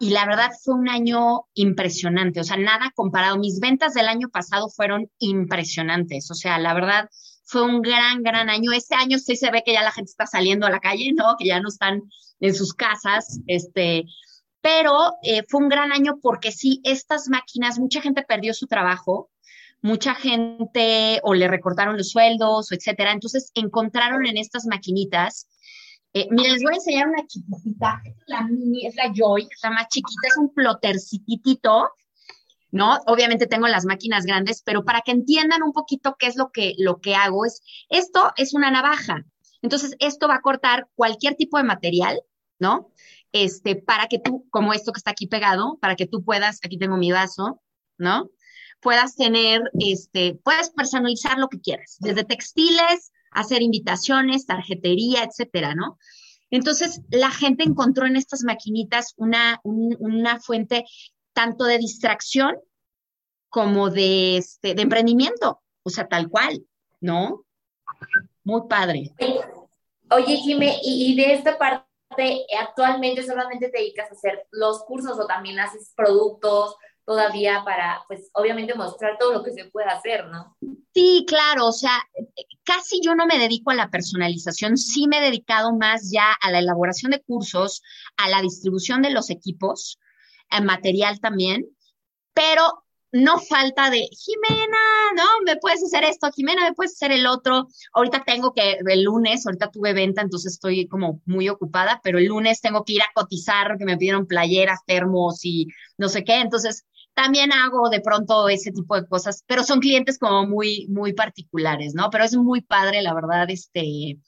y 0.00 0.10
la 0.10 0.24
verdad 0.24 0.50
fue 0.64 0.74
un 0.74 0.88
año 0.88 1.42
impresionante, 1.52 2.40
o 2.40 2.44
sea, 2.44 2.56
nada 2.56 2.90
comparado. 2.96 3.38
Mis 3.38 3.60
ventas 3.60 3.92
del 3.92 4.08
año 4.08 4.30
pasado 4.30 4.70
fueron 4.70 5.10
impresionantes, 5.18 6.30
o 6.30 6.34
sea, 6.34 6.58
la 6.58 6.72
verdad 6.72 7.10
fue 7.44 7.62
un 7.62 7.82
gran, 7.82 8.22
gran 8.22 8.48
año. 8.48 8.72
Este 8.72 8.94
año 8.94 9.18
sí 9.18 9.36
se 9.36 9.50
ve 9.50 9.62
que 9.64 9.74
ya 9.74 9.82
la 9.82 9.92
gente 9.92 10.10
está 10.10 10.26
saliendo 10.26 10.66
a 10.66 10.70
la 10.70 10.80
calle, 10.80 11.12
¿no? 11.12 11.36
Que 11.38 11.48
ya 11.48 11.60
no 11.60 11.68
están 11.68 12.02
en 12.40 12.54
sus 12.54 12.72
casas, 12.72 13.40
este, 13.46 14.04
pero 14.62 15.12
eh, 15.22 15.44
fue 15.46 15.60
un 15.60 15.68
gran 15.68 15.92
año 15.92 16.18
porque 16.22 16.50
sí, 16.50 16.80
estas 16.82 17.28
máquinas, 17.28 17.78
mucha 17.78 18.00
gente 18.00 18.22
perdió 18.22 18.54
su 18.54 18.66
trabajo, 18.66 19.30
mucha 19.82 20.14
gente 20.14 21.20
o 21.24 21.34
le 21.34 21.46
recortaron 21.46 21.98
los 21.98 22.08
sueldos, 22.08 22.72
etcétera. 22.72 23.12
Entonces 23.12 23.50
encontraron 23.54 24.24
en 24.26 24.38
estas 24.38 24.64
maquinitas 24.64 25.46
eh, 26.12 26.26
miren, 26.30 26.52
les 26.52 26.62
voy 26.62 26.72
a 26.72 26.76
enseñar 26.76 27.08
una 27.08 27.26
chiquitita. 27.26 28.02
es 28.04 28.14
la 28.26 28.42
mini, 28.42 28.86
es 28.86 28.96
la 28.96 29.12
Joy, 29.14 29.42
es 29.42 29.60
la 29.62 29.70
más 29.70 29.88
chiquita, 29.88 30.28
es 30.28 30.36
un 30.36 30.52
plotercitito, 30.52 31.90
¿no? 32.72 32.98
Obviamente 33.06 33.46
tengo 33.46 33.68
las 33.68 33.84
máquinas 33.84 34.24
grandes, 34.24 34.62
pero 34.62 34.84
para 34.84 35.02
que 35.02 35.12
entiendan 35.12 35.62
un 35.62 35.72
poquito 35.72 36.16
qué 36.18 36.26
es 36.26 36.36
lo 36.36 36.50
que, 36.50 36.74
lo 36.78 37.00
que 37.00 37.14
hago 37.14 37.44
es, 37.44 37.62
esto 37.88 38.32
es 38.36 38.54
una 38.54 38.70
navaja. 38.70 39.24
Entonces, 39.62 39.94
esto 40.00 40.26
va 40.26 40.36
a 40.36 40.40
cortar 40.40 40.88
cualquier 40.94 41.36
tipo 41.36 41.58
de 41.58 41.64
material, 41.64 42.20
¿no? 42.58 42.92
Este, 43.32 43.76
para 43.76 44.06
que 44.08 44.18
tú, 44.18 44.48
como 44.50 44.72
esto 44.72 44.92
que 44.92 44.98
está 44.98 45.12
aquí 45.12 45.26
pegado, 45.26 45.78
para 45.80 45.94
que 45.94 46.06
tú 46.06 46.24
puedas, 46.24 46.58
aquí 46.64 46.78
tengo 46.78 46.96
mi 46.96 47.12
vaso, 47.12 47.60
¿no? 47.98 48.30
Puedas 48.80 49.14
tener, 49.14 49.62
este, 49.78 50.40
puedes 50.42 50.70
personalizar 50.70 51.38
lo 51.38 51.48
que 51.48 51.60
quieras, 51.60 51.98
desde 52.00 52.24
textiles, 52.24 53.12
hacer 53.30 53.62
invitaciones, 53.62 54.46
tarjetería, 54.46 55.24
etcétera, 55.24 55.74
¿no? 55.74 55.98
Entonces, 56.50 57.00
la 57.10 57.30
gente 57.30 57.62
encontró 57.64 58.06
en 58.06 58.16
estas 58.16 58.42
maquinitas 58.42 59.14
una, 59.16 59.60
una 59.62 60.40
fuente 60.40 60.84
tanto 61.32 61.64
de 61.64 61.78
distracción 61.78 62.56
como 63.48 63.90
de, 63.90 64.36
este, 64.38 64.74
de 64.74 64.82
emprendimiento, 64.82 65.62
o 65.82 65.90
sea, 65.90 66.08
tal 66.08 66.28
cual, 66.28 66.64
¿no? 67.00 67.44
Muy 68.44 68.62
padre. 68.68 69.12
Oye, 70.10 70.36
Jimé, 70.36 70.78
y, 70.82 71.14
de 71.16 71.34
esta 71.34 71.56
parte, 71.56 72.46
actualmente 72.60 73.24
solamente 73.24 73.68
te 73.68 73.78
dedicas 73.78 74.10
a 74.10 74.14
hacer 74.14 74.46
los 74.50 74.82
cursos 74.84 75.18
o 75.18 75.26
también 75.26 75.60
haces 75.60 75.92
productos 75.96 76.74
todavía 77.04 77.62
para, 77.64 78.02
pues, 78.06 78.30
obviamente 78.34 78.74
mostrar 78.74 79.16
todo 79.18 79.32
lo 79.32 79.42
que 79.42 79.52
se 79.52 79.64
puede 79.66 79.88
hacer, 79.88 80.26
¿no? 80.26 80.56
Sí, 80.94 81.24
claro, 81.26 81.66
o 81.66 81.72
sea, 81.72 81.98
casi 82.64 83.00
yo 83.02 83.14
no 83.14 83.26
me 83.26 83.38
dedico 83.38 83.70
a 83.70 83.74
la 83.74 83.90
personalización, 83.90 84.76
sí 84.76 85.06
me 85.08 85.18
he 85.18 85.22
dedicado 85.22 85.76
más 85.76 86.10
ya 86.12 86.32
a 86.40 86.50
la 86.50 86.58
elaboración 86.58 87.10
de 87.10 87.22
cursos, 87.22 87.82
a 88.16 88.28
la 88.28 88.42
distribución 88.42 89.02
de 89.02 89.10
los 89.10 89.30
equipos, 89.30 89.98
a 90.50 90.60
material 90.60 91.20
también, 91.20 91.64
pero 92.34 92.79
no 93.12 93.38
falta 93.38 93.90
de, 93.90 94.08
Jimena, 94.10 94.78
no, 95.16 95.24
me 95.44 95.56
puedes 95.56 95.82
hacer 95.82 96.04
esto, 96.04 96.30
Jimena, 96.34 96.62
me 96.62 96.74
puedes 96.74 96.92
hacer 96.92 97.12
el 97.12 97.26
otro. 97.26 97.66
Ahorita 97.92 98.22
tengo 98.24 98.52
que, 98.52 98.78
el 98.86 99.02
lunes, 99.02 99.46
ahorita 99.46 99.70
tuve 99.70 99.92
venta, 99.92 100.22
entonces 100.22 100.54
estoy 100.54 100.86
como 100.86 101.20
muy 101.24 101.48
ocupada, 101.48 102.00
pero 102.02 102.18
el 102.18 102.26
lunes 102.26 102.60
tengo 102.60 102.84
que 102.84 102.94
ir 102.94 103.02
a 103.02 103.12
cotizar, 103.14 103.76
que 103.78 103.84
me 103.84 103.96
pidieron 103.96 104.26
playeras, 104.26 104.80
termos 104.86 105.44
y 105.44 105.66
no 105.98 106.08
sé 106.08 106.24
qué. 106.24 106.40
Entonces, 106.40 106.84
también 107.14 107.52
hago 107.52 107.90
de 107.90 108.00
pronto 108.00 108.48
ese 108.48 108.72
tipo 108.72 108.94
de 108.94 109.06
cosas, 109.06 109.44
pero 109.46 109.64
son 109.64 109.80
clientes 109.80 110.18
como 110.18 110.46
muy, 110.46 110.86
muy 110.88 111.12
particulares, 111.12 111.94
¿no? 111.94 112.10
Pero 112.10 112.24
es 112.24 112.36
muy 112.36 112.60
padre, 112.62 113.02
la 113.02 113.14
verdad, 113.14 113.50
este, 113.50 114.18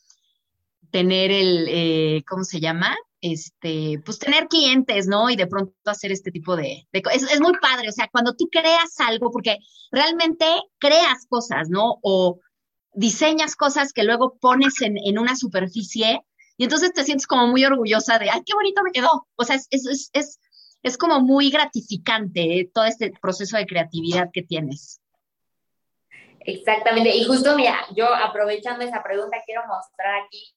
tener 0.91 1.31
el, 1.31 1.67
eh, 1.69 2.23
¿cómo 2.29 2.45
se 2.45 2.61
llama? 2.61 2.97
Este, 3.23 4.03
pues 4.05 4.19
tener 4.19 4.49
clientes, 4.49 5.07
¿no? 5.07 5.31
Y 5.31 5.37
de 5.37 5.47
pronto 5.47 5.73
hacer 5.87 6.13
este 6.13 6.31
tipo 6.31 6.57
de, 6.57 6.87
cosas. 7.03 7.23
Es, 7.33 7.41
muy 7.41 7.53
padre, 7.63 7.89
o 7.89 7.93
sea, 7.93 8.09
cuando 8.13 8.35
tú 8.35 8.49
creas 8.51 8.99
algo, 8.99 9.31
porque 9.31 9.59
realmente 9.91 10.45
creas 10.79 11.27
cosas, 11.29 11.71
¿no? 11.71 11.99
O 12.03 12.41
diseñas 12.93 13.57
cosas 13.57 13.93
que 13.93 14.03
luego 14.03 14.37
pones 14.39 14.83
en, 14.83 14.99
en 14.99 15.19
una 15.19 15.37
superficie 15.37 16.21
y 16.57 16.65
entonces 16.65 16.93
te 16.93 17.05
sientes 17.05 17.27
como 17.27 17.47
muy 17.47 17.65
orgullosa 17.65 18.19
de, 18.19 18.29
ay, 18.29 18.43
qué 18.45 18.55
bonito 18.55 18.83
me 18.83 18.93
quedó. 18.93 19.27
O 19.37 19.45
sea, 19.45 19.57
es, 19.57 19.69
es, 19.71 20.11
es, 20.13 20.41
es 20.83 20.99
como 20.99 21.21
muy 21.21 21.51
gratificante 21.51 22.71
todo 22.75 22.85
este 22.85 23.13
proceso 23.23 23.57
de 23.57 23.67
creatividad 23.67 24.31
que 24.33 24.43
tienes. 24.43 25.01
Exactamente, 26.41 27.15
y 27.15 27.25
justo 27.25 27.55
mira, 27.55 27.87
yo 27.95 28.13
aprovechando 28.13 28.85
esa 28.85 29.01
pregunta 29.01 29.37
quiero 29.47 29.63
mostrar 29.69 30.23
aquí 30.25 30.53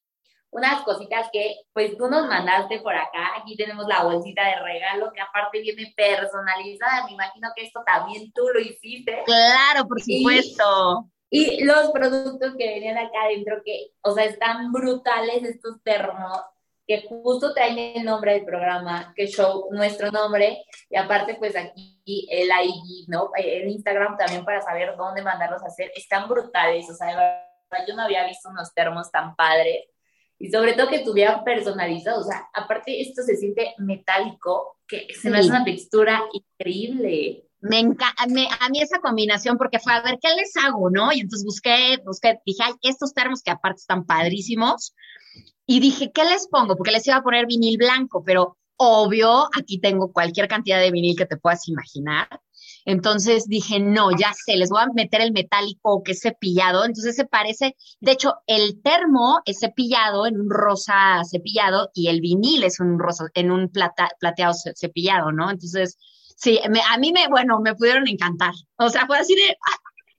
unas 0.56 0.84
cositas 0.84 1.28
que 1.34 1.54
pues 1.74 1.98
tú 1.98 2.08
nos 2.08 2.28
mandaste 2.28 2.80
por 2.80 2.96
acá. 2.96 3.34
Aquí 3.38 3.58
tenemos 3.58 3.86
la 3.88 4.04
bolsita 4.04 4.42
de 4.46 4.56
regalo 4.62 5.12
que 5.14 5.20
aparte 5.20 5.60
viene 5.60 5.94
personalizada. 5.96 7.06
Me 7.06 7.12
imagino 7.12 7.50
que 7.54 7.64
esto 7.64 7.84
también 7.86 8.32
tú 8.32 8.44
lo 8.54 8.62
hiciste. 8.62 9.22
Claro, 9.26 9.86
por 9.86 10.02
supuesto. 10.02 11.10
Y, 11.30 11.66
los 11.66 11.92
productos 11.92 12.56
que 12.58 12.68
venían 12.68 12.98
acá 12.98 13.24
adentro, 13.26 13.62
que, 13.66 13.92
o 14.02 14.14
sea, 14.14 14.24
están 14.24 14.72
brutales 14.72 15.44
estos 15.44 15.84
termos, 15.84 16.40
que 16.88 17.06
justo 17.10 17.54
traen 17.54 17.78
el 17.78 18.06
nombre 18.06 18.36
del 18.36 18.46
programa, 18.46 19.12
que 19.14 19.28
show 19.28 19.68
nuestro 19.72 20.10
nombre, 20.12 20.64
y 20.90 20.96
aparte 20.96 21.36
pues 21.36 21.58
aquí 21.58 22.00
el 22.30 22.48
ID, 22.48 23.08
¿no? 23.08 23.32
El 23.36 23.68
Instagram 23.68 24.18
también 24.18 24.46
para 24.46 24.62
saber 24.62 24.96
dónde 24.96 25.22
mandarlos 25.22 25.64
a 25.64 25.68
hacer, 25.68 25.92
están 25.96 26.30
brutales, 26.30 26.90
o 26.90 26.94
sea, 26.94 27.44
yo 27.86 27.96
no 27.96 28.04
había 28.04 28.26
visto 28.28 28.48
unos 28.50 28.74
termos 28.74 29.12
tan 29.12 29.36
padres 29.36 29.90
y 30.38 30.50
sobre 30.50 30.74
todo 30.74 30.89
que 30.89 31.00
tuvieran 31.00 31.44
personalizado, 31.44 32.22
o 32.22 32.24
sea, 32.24 32.48
aparte 32.54 33.01
esto 33.01 33.22
se 33.24 33.36
siente 33.36 33.74
metálico, 33.77 34.77
que 34.88 35.08
se 35.13 35.30
me 35.30 35.39
hace 35.39 35.50
una 35.50 35.63
textura 35.63 36.24
increíble. 36.34 37.48
Me 37.62 37.80
encanta, 37.80 38.13
a 38.24 38.27
mí 38.27 38.82
esa 38.82 39.00
combinación, 39.00 39.58
porque 39.58 39.80
fue 39.80 39.94
a 39.94 40.01
ver 40.01 40.20
qué 40.22 40.30
les 40.36 40.56
hago, 40.58 40.89
¿no? 40.92 41.12
Y 41.12 41.22
entonces 41.22 41.46
busqué, 41.46 41.98
busqué, 42.06 42.39
dije, 42.46 42.63
ay, 42.63 42.74
estos 42.84 43.13
termos 43.13 43.42
que 43.42 43.51
aparte 43.51 43.80
están 43.80 44.06
padrísimos. 44.06 44.94
Y 45.65 45.80
dije, 45.80 46.12
¿qué 46.13 46.24
les 46.25 46.48
pongo? 46.48 46.75
Porque 46.75 46.92
les 46.92 47.08
iba 47.08 47.15
a 47.15 47.24
poner 47.24 47.48
vinil 47.48 47.77
blanco, 47.77 48.24
pero 48.24 48.58
obvio, 48.75 49.48
aquí 49.58 49.80
tengo 49.80 50.12
cualquier 50.12 50.48
cantidad 50.48 50.80
de 50.80 50.92
vinil 50.92 51.18
que 51.18 51.25
te 51.25 51.38
puedas 51.38 51.68
imaginar. 51.68 52.27
Entonces 52.86 53.48
dije, 53.48 53.80
no, 53.80 54.12
ya 54.12 54.32
sé, 54.34 54.56
les 54.56 54.70
voy 54.70 54.82
a 54.82 54.88
meter 54.94 55.22
el 55.22 55.32
metálico 55.32 56.04
que 56.04 56.12
es 56.12 56.22
cepillado. 56.22 56.86
Entonces 56.86 57.15
se 57.15 57.25
parece, 57.25 57.75
de 58.00 58.12
hecho, 58.12 58.36
el 58.46 58.82
termo 58.84 59.42
es 59.46 59.60
cepillado 59.60 60.27
en 60.27 60.39
un 60.39 60.50
rosa 60.51 61.22
cepillado 61.30 61.89
y 61.96 62.10
el 62.10 62.22
vinil 62.22 62.63
es 62.63 62.80
un 62.80 63.00
rosa, 63.00 63.25
en 63.34 63.51
un 63.51 63.70
plata, 63.70 64.10
plateado 64.20 64.54
cepillado, 64.54 65.32
¿no? 65.32 65.50
Entonces, 65.50 65.98
sí, 66.38 66.60
a 66.63 66.98
mí 67.00 67.12
me, 67.12 67.27
bueno, 67.27 67.60
me 67.60 67.74
pudieron 67.74 68.08
encantar. 68.08 68.54
O 68.77 68.89
sea, 68.89 69.08
fue 69.08 69.18
así 69.18 69.36
de, 69.36 69.58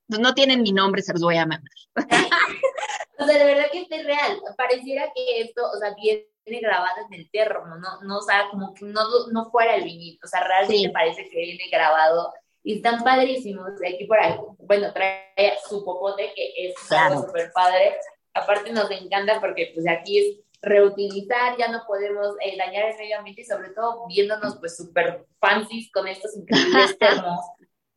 pues 0.08 0.20
no 0.20 0.34
tienen 0.34 0.62
mi 0.62 0.72
nombre, 0.72 1.02
se 1.02 1.12
los 1.12 1.22
voy 1.22 1.36
a 1.36 1.46
mandar. 1.46 1.70
o 3.18 3.26
sea, 3.26 3.38
de 3.38 3.44
verdad 3.44 3.66
que 3.70 3.86
es 3.88 4.04
real. 4.04 4.40
Pareciera 4.56 5.12
que 5.14 5.40
esto, 5.40 5.62
o 5.70 5.78
sea, 5.78 5.94
viene 5.94 6.26
grabado 6.60 6.96
en 7.08 7.20
el 7.20 7.30
termo, 7.30 7.76
¿no? 7.76 8.02
No, 8.02 8.18
o 8.18 8.22
sea, 8.22 8.48
como 8.50 8.74
que 8.74 8.86
no, 8.86 9.02
no 9.32 9.50
fuera 9.50 9.76
el 9.76 9.84
vinil. 9.84 10.18
O 10.24 10.26
sea, 10.26 10.42
realmente 10.44 10.90
parece 10.90 11.28
que 11.28 11.38
viene 11.38 11.68
grabado 11.70 12.32
y 12.66 12.78
están 12.78 13.04
padrísimos. 13.04 13.70
Aquí 13.80 14.06
por 14.06 14.18
ahí, 14.18 14.34
bueno, 14.58 14.92
trae 14.92 15.56
su 15.68 15.84
popote 15.84 16.32
que 16.34 16.52
es 16.66 16.74
súper 16.74 17.52
padre. 17.52 17.94
Aparte 18.34 18.72
nos 18.72 18.90
encanta 18.90 19.40
porque 19.40 19.70
pues 19.72 19.86
aquí 19.88 20.18
es 20.18 20.40
reutilizar, 20.60 21.56
ya 21.56 21.68
no 21.68 21.84
podemos 21.86 22.34
eh, 22.40 22.56
dañar 22.58 22.90
el 22.90 22.96
medio 22.96 23.18
ambiente 23.18 23.42
y 23.42 23.44
sobre 23.44 23.68
todo 23.68 24.08
viéndonos 24.08 24.56
pues 24.56 24.76
súper 24.76 25.24
fancies 25.38 25.92
con 25.92 26.08
estos 26.08 26.36
increíbles 26.36 26.98
termos. 26.98 27.38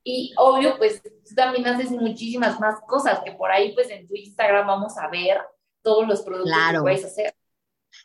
Y 0.04 0.36
obvio, 0.38 0.78
pues 0.78 1.02
tú 1.02 1.36
también 1.36 1.66
haces 1.66 1.90
muchísimas 1.90 2.60
más 2.60 2.80
cosas 2.82 3.22
que 3.22 3.32
por 3.32 3.50
ahí 3.50 3.74
pues 3.74 3.90
en 3.90 4.08
tu 4.08 4.14
Instagram 4.14 4.68
vamos 4.68 4.96
a 5.00 5.08
ver 5.08 5.40
todos 5.82 6.08
los 6.08 6.22
productos 6.22 6.56
que 6.72 6.80
puedes 6.80 7.06
hacer. 7.06 7.34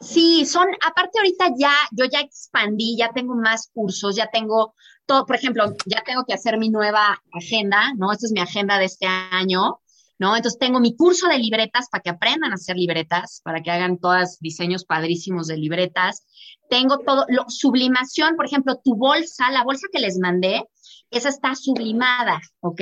Sí, 0.00 0.44
son, 0.46 0.66
aparte 0.86 1.18
ahorita 1.18 1.50
ya, 1.58 1.74
yo 1.92 2.04
ya 2.04 2.20
expandí, 2.20 2.96
ya 2.96 3.12
tengo 3.12 3.34
más 3.34 3.70
cursos, 3.72 4.16
ya 4.16 4.28
tengo 4.32 4.74
todo, 5.06 5.26
por 5.26 5.36
ejemplo, 5.36 5.74
ya 5.86 6.02
tengo 6.04 6.24
que 6.24 6.34
hacer 6.34 6.58
mi 6.58 6.70
nueva 6.70 7.20
agenda, 7.32 7.92
¿no? 7.96 8.12
Esta 8.12 8.26
es 8.26 8.32
mi 8.32 8.40
agenda 8.40 8.78
de 8.78 8.86
este 8.86 9.06
año, 9.06 9.80
¿no? 10.18 10.36
Entonces 10.36 10.58
tengo 10.58 10.80
mi 10.80 10.96
curso 10.96 11.28
de 11.28 11.38
libretas 11.38 11.88
para 11.90 12.02
que 12.02 12.10
aprendan 12.10 12.52
a 12.52 12.54
hacer 12.54 12.76
libretas, 12.76 13.40
para 13.44 13.62
que 13.62 13.70
hagan 13.70 13.98
todos 13.98 14.38
diseños 14.40 14.84
padrísimos 14.84 15.46
de 15.46 15.58
libretas. 15.58 16.24
Tengo 16.68 16.98
todo, 16.98 17.26
lo, 17.28 17.44
sublimación, 17.48 18.36
por 18.36 18.46
ejemplo, 18.46 18.80
tu 18.82 18.96
bolsa, 18.96 19.50
la 19.50 19.64
bolsa 19.64 19.88
que 19.92 20.00
les 20.00 20.18
mandé, 20.18 20.64
esa 21.10 21.28
está 21.28 21.54
sublimada, 21.54 22.40
¿ok? 22.60 22.80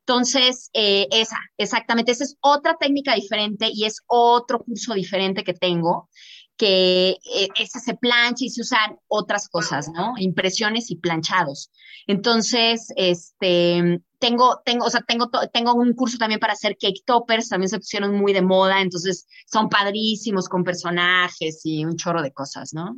Entonces, 0.00 0.70
eh, 0.72 1.08
esa, 1.10 1.38
exactamente, 1.58 2.12
esa 2.12 2.22
es 2.22 2.36
otra 2.40 2.76
técnica 2.78 3.14
diferente 3.14 3.68
y 3.72 3.86
es 3.86 4.02
otro 4.06 4.60
curso 4.60 4.94
diferente 4.94 5.42
que 5.42 5.54
tengo 5.54 6.08
que 6.56 7.10
eh, 7.10 7.48
ese 7.56 7.80
se 7.80 7.94
plancha 7.94 8.44
y 8.44 8.50
se 8.50 8.62
usan 8.62 8.98
otras 9.08 9.48
cosas, 9.48 9.88
¿no? 9.88 10.14
Impresiones 10.16 10.90
y 10.90 10.96
planchados. 10.96 11.70
Entonces, 12.06 12.92
este, 12.96 14.00
tengo, 14.18 14.60
tengo, 14.64 14.86
o 14.86 14.90
sea, 14.90 15.02
tengo, 15.06 15.28
tengo 15.52 15.74
un 15.74 15.92
curso 15.94 16.18
también 16.18 16.40
para 16.40 16.54
hacer 16.54 16.76
cake 16.78 17.02
toppers, 17.04 17.48
también 17.48 17.68
se 17.68 17.78
pusieron 17.78 18.14
muy 18.14 18.32
de 18.32 18.42
moda, 18.42 18.80
entonces 18.80 19.26
son 19.46 19.68
padrísimos 19.68 20.48
con 20.48 20.64
personajes 20.64 21.60
y 21.64 21.84
un 21.84 21.96
chorro 21.96 22.22
de 22.22 22.32
cosas, 22.32 22.72
¿no? 22.72 22.96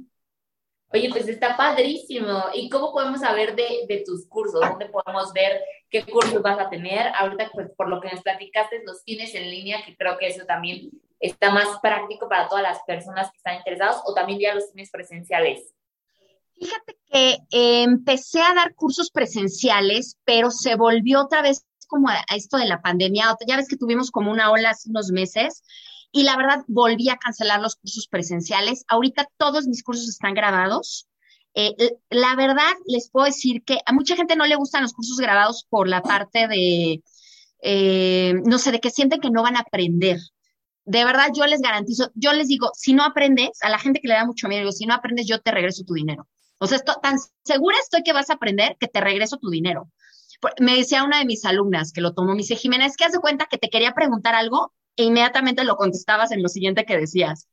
Oye, 0.91 1.11
pues 1.11 1.29
está 1.29 1.55
padrísimo. 1.57 2.45
¿Y 2.55 2.71
cómo 2.71 2.93
podemos 2.93 3.21
saber 3.21 3.55
de, 3.55 3.85
de, 3.89 4.03
tus 4.07 4.27
cursos? 4.27 4.61
¿Dónde 4.61 4.87
podemos 4.87 5.33
ver 5.35 5.61
qué 5.91 6.03
cursos 6.07 6.41
vas 6.41 6.59
a 6.59 6.71
tener? 6.71 7.13
Ahorita, 7.15 7.51
pues 7.53 7.69
por 7.77 7.91
lo 7.91 8.01
que 8.01 8.09
nos 8.09 8.23
platicaste, 8.23 8.83
los 8.87 9.05
tienes 9.05 9.35
en 9.35 9.51
línea, 9.51 9.85
que 9.85 9.95
creo 9.97 10.17
que 10.17 10.29
eso 10.29 10.47
también 10.47 10.91
está 11.21 11.51
más 11.51 11.79
práctico 11.81 12.29
para 12.29 12.49
todas 12.49 12.63
las 12.63 12.79
personas 12.87 13.31
que 13.31 13.37
están 13.37 13.57
interesadas, 13.57 14.03
o 14.07 14.15
también 14.15 14.39
ya 14.39 14.55
los 14.55 14.71
tienes 14.73 14.91
presenciales. 14.91 15.75
Fíjate 16.59 16.99
que 17.11 17.31
eh, 17.51 17.83
empecé 17.83 18.41
a 18.43 18.55
dar 18.55 18.75
cursos 18.75 19.11
presenciales, 19.11 20.19
pero 20.25 20.51
se 20.51 20.75
volvió 20.75 21.21
otra 21.21 21.43
vez 21.43 21.65
como 21.87 22.09
a, 22.09 22.25
esto 22.35 22.57
de 22.57 22.67
la 22.67 22.81
pandemia. 22.81 23.37
Ya 23.47 23.57
ves 23.57 23.69
que 23.69 23.77
tuvimos 23.77 24.11
como 24.11 24.31
una 24.31 24.51
ola 24.51 24.71
hace 24.71 24.91
unos 24.91 25.11
meses 25.11 25.63
y 26.13 26.23
la 26.23 26.37
verdad 26.37 26.65
volví 26.67 27.09
a 27.09 27.17
cancelar 27.17 27.61
los 27.61 27.77
cursos 27.77 28.09
presenciales. 28.09 28.85
Ahorita 28.89 29.29
todos 29.37 29.67
mis 29.67 29.83
cursos 29.83 30.09
están 30.09 30.35
grabados. 30.35 31.09
Eh, 31.55 31.75
la 32.11 32.35
verdad, 32.37 32.73
les 32.87 33.11
puedo 33.11 33.27
decir 33.27 33.65
que 33.65 33.79
a 33.85 33.93
mucha 33.93 34.17
gente 34.17 34.37
no 34.37 34.47
le 34.47 34.57
gustan 34.57 34.83
los 34.83 34.93
cursos 34.93 35.19
grabados 35.19 35.65
por 35.69 35.89
la 35.89 36.03
parte 36.03 36.47
de, 36.47 37.03
eh, 37.63 38.35
no 38.45 38.59
sé, 38.59 38.71
de 38.73 38.81
que 38.81 38.91
sienten 38.91 39.21
que 39.21 39.31
no 39.31 39.43
van 39.43 39.57
a 39.57 39.61
aprender. 39.61 40.19
De 40.89 41.05
verdad, 41.05 41.29
yo 41.35 41.45
les 41.45 41.61
garantizo, 41.61 42.11
yo 42.15 42.33
les 42.33 42.49
digo, 42.49 42.71
si 42.73 42.95
no 42.95 43.05
aprendes, 43.05 43.51
a 43.61 43.69
la 43.69 43.79
gente 43.79 44.01
que 44.01 44.09
le 44.09 44.15
da 44.15 44.25
mucho 44.25 44.49
miedo, 44.49 44.61
digo, 44.61 44.73
si 44.73 44.87
no 44.87 44.95
aprendes, 44.95 45.27
yo 45.27 45.39
te 45.39 45.51
regreso 45.51 45.85
tu 45.85 45.93
dinero. 45.93 46.27
O 46.57 46.67
sea, 46.67 46.79
esto, 46.79 46.95
tan 47.03 47.19
segura 47.45 47.77
estoy 47.79 48.03
que 48.03 48.15
vas 48.15 48.31
a 48.31 48.35
aprender 48.35 48.75
que 48.81 48.89
te 48.89 49.03
regreso 49.03 49.37
tu 49.37 49.51
dinero. 49.51 49.91
Me 50.59 50.77
decía 50.77 51.05
una 51.05 51.19
de 51.19 51.27
mis 51.27 51.45
alumnas 51.45 51.93
que 51.93 52.01
lo 52.01 52.15
tomó, 52.15 52.33
me 52.33 52.39
dice, 52.39 52.57
Jimena, 52.57 52.87
es 52.87 52.97
que 52.97 53.05
hace 53.05 53.19
cuenta 53.19 53.49
que 53.51 53.59
te 53.59 53.69
quería 53.69 53.93
preguntar 53.93 54.35
algo 54.35 54.73
e 54.97 55.05
inmediatamente 55.05 55.63
lo 55.63 55.77
contestabas 55.77 56.33
en 56.33 56.43
lo 56.43 56.49
siguiente 56.49 56.87
que 56.87 56.97
decías. 56.97 57.49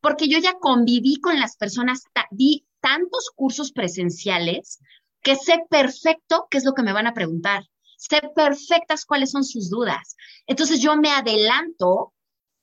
Porque 0.00 0.26
yo 0.26 0.40
ya 0.40 0.54
conviví 0.54 1.20
con 1.20 1.38
las 1.38 1.56
personas, 1.56 2.02
di 2.32 2.66
tantos 2.80 3.30
cursos 3.36 3.70
presenciales 3.70 4.80
que 5.22 5.36
sé 5.36 5.62
perfecto 5.70 6.48
qué 6.50 6.58
es 6.58 6.64
lo 6.64 6.72
que 6.72 6.82
me 6.82 6.92
van 6.92 7.06
a 7.06 7.14
preguntar. 7.14 7.62
Sé 7.96 8.20
perfectas 8.34 9.04
cuáles 9.04 9.30
son 9.30 9.44
sus 9.44 9.70
dudas. 9.70 10.16
Entonces 10.48 10.80
yo 10.80 10.96
me 10.96 11.10
adelanto 11.10 12.14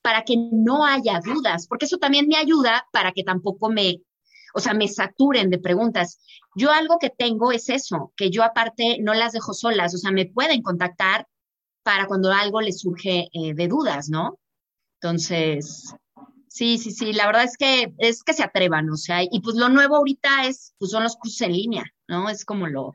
para 0.07 0.23
que 0.23 0.37
no 0.37 0.85
haya 0.85 1.19
dudas, 1.19 1.67
porque 1.67 1.83
eso 1.83 1.97
también 1.97 2.29
me 2.29 2.37
ayuda 2.37 2.87
para 2.93 3.11
que 3.11 3.25
tampoco 3.25 3.69
me, 3.69 4.03
o 4.53 4.61
sea, 4.61 4.73
me 4.73 4.87
saturen 4.87 5.49
de 5.49 5.59
preguntas. 5.59 6.21
Yo 6.55 6.71
algo 6.71 6.97
que 6.97 7.09
tengo 7.09 7.51
es 7.51 7.67
eso, 7.67 8.13
que 8.15 8.29
yo 8.29 8.41
aparte 8.41 8.99
no 9.01 9.13
las 9.13 9.33
dejo 9.33 9.53
solas, 9.53 9.93
o 9.93 9.97
sea, 9.97 10.11
me 10.11 10.25
pueden 10.25 10.61
contactar 10.61 11.27
para 11.83 12.07
cuando 12.07 12.31
algo 12.31 12.61
les 12.61 12.79
surge 12.79 13.27
eh, 13.33 13.53
de 13.53 13.67
dudas, 13.67 14.07
¿no? 14.07 14.39
Entonces, 15.01 15.93
sí, 16.47 16.77
sí, 16.77 16.91
sí, 16.91 17.11
la 17.11 17.25
verdad 17.25 17.43
es 17.43 17.57
que 17.57 17.93
es 17.97 18.23
que 18.23 18.31
se 18.31 18.43
atrevan, 18.43 18.89
o 18.89 18.95
sea, 18.95 19.23
y 19.23 19.41
pues 19.41 19.57
lo 19.57 19.67
nuevo 19.67 19.97
ahorita 19.97 20.45
es, 20.45 20.73
pues 20.79 20.91
son 20.91 21.03
los 21.03 21.17
cursos 21.17 21.41
en 21.41 21.51
línea, 21.51 21.83
¿no? 22.07 22.29
Es 22.29 22.45
como 22.45 22.67
lo, 22.67 22.93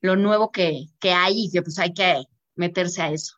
lo 0.00 0.16
nuevo 0.16 0.50
que, 0.50 0.86
que 0.98 1.12
hay 1.12 1.44
y 1.44 1.50
que 1.52 1.62
pues 1.62 1.78
hay 1.78 1.94
que 1.94 2.24
meterse 2.56 3.02
a 3.02 3.12
eso. 3.12 3.36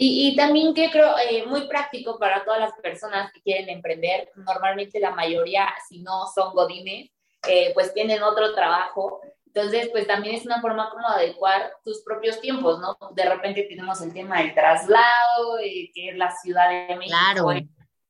Y, 0.00 0.28
y, 0.28 0.36
también 0.36 0.74
que 0.74 0.92
creo 0.92 1.12
eh, 1.18 1.44
muy 1.44 1.66
práctico 1.66 2.20
para 2.20 2.44
todas 2.44 2.60
las 2.60 2.72
personas 2.74 3.32
que 3.32 3.42
quieren 3.42 3.68
emprender. 3.68 4.30
Normalmente 4.36 5.00
la 5.00 5.10
mayoría, 5.10 5.68
si 5.88 5.98
no 5.98 6.26
son 6.32 6.54
godines, 6.54 7.10
eh, 7.48 7.72
pues 7.74 7.92
tienen 7.92 8.22
otro 8.22 8.54
trabajo. 8.54 9.20
Entonces, 9.46 9.88
pues 9.90 10.06
también 10.06 10.36
es 10.36 10.46
una 10.46 10.60
forma 10.60 10.88
como 10.90 11.08
de 11.08 11.24
adecuar 11.24 11.72
tus 11.84 12.00
propios 12.04 12.40
tiempos, 12.40 12.78
¿no? 12.78 12.96
De 13.10 13.28
repente 13.28 13.64
tenemos 13.64 14.00
el 14.00 14.14
tema 14.14 14.38
del 14.38 14.54
traslado, 14.54 15.58
eh, 15.60 15.90
que 15.92 16.10
es 16.10 16.16
la 16.16 16.30
Ciudad 16.30 16.70
de 16.70 16.94
México. 16.94 17.16
Claro. 17.18 17.48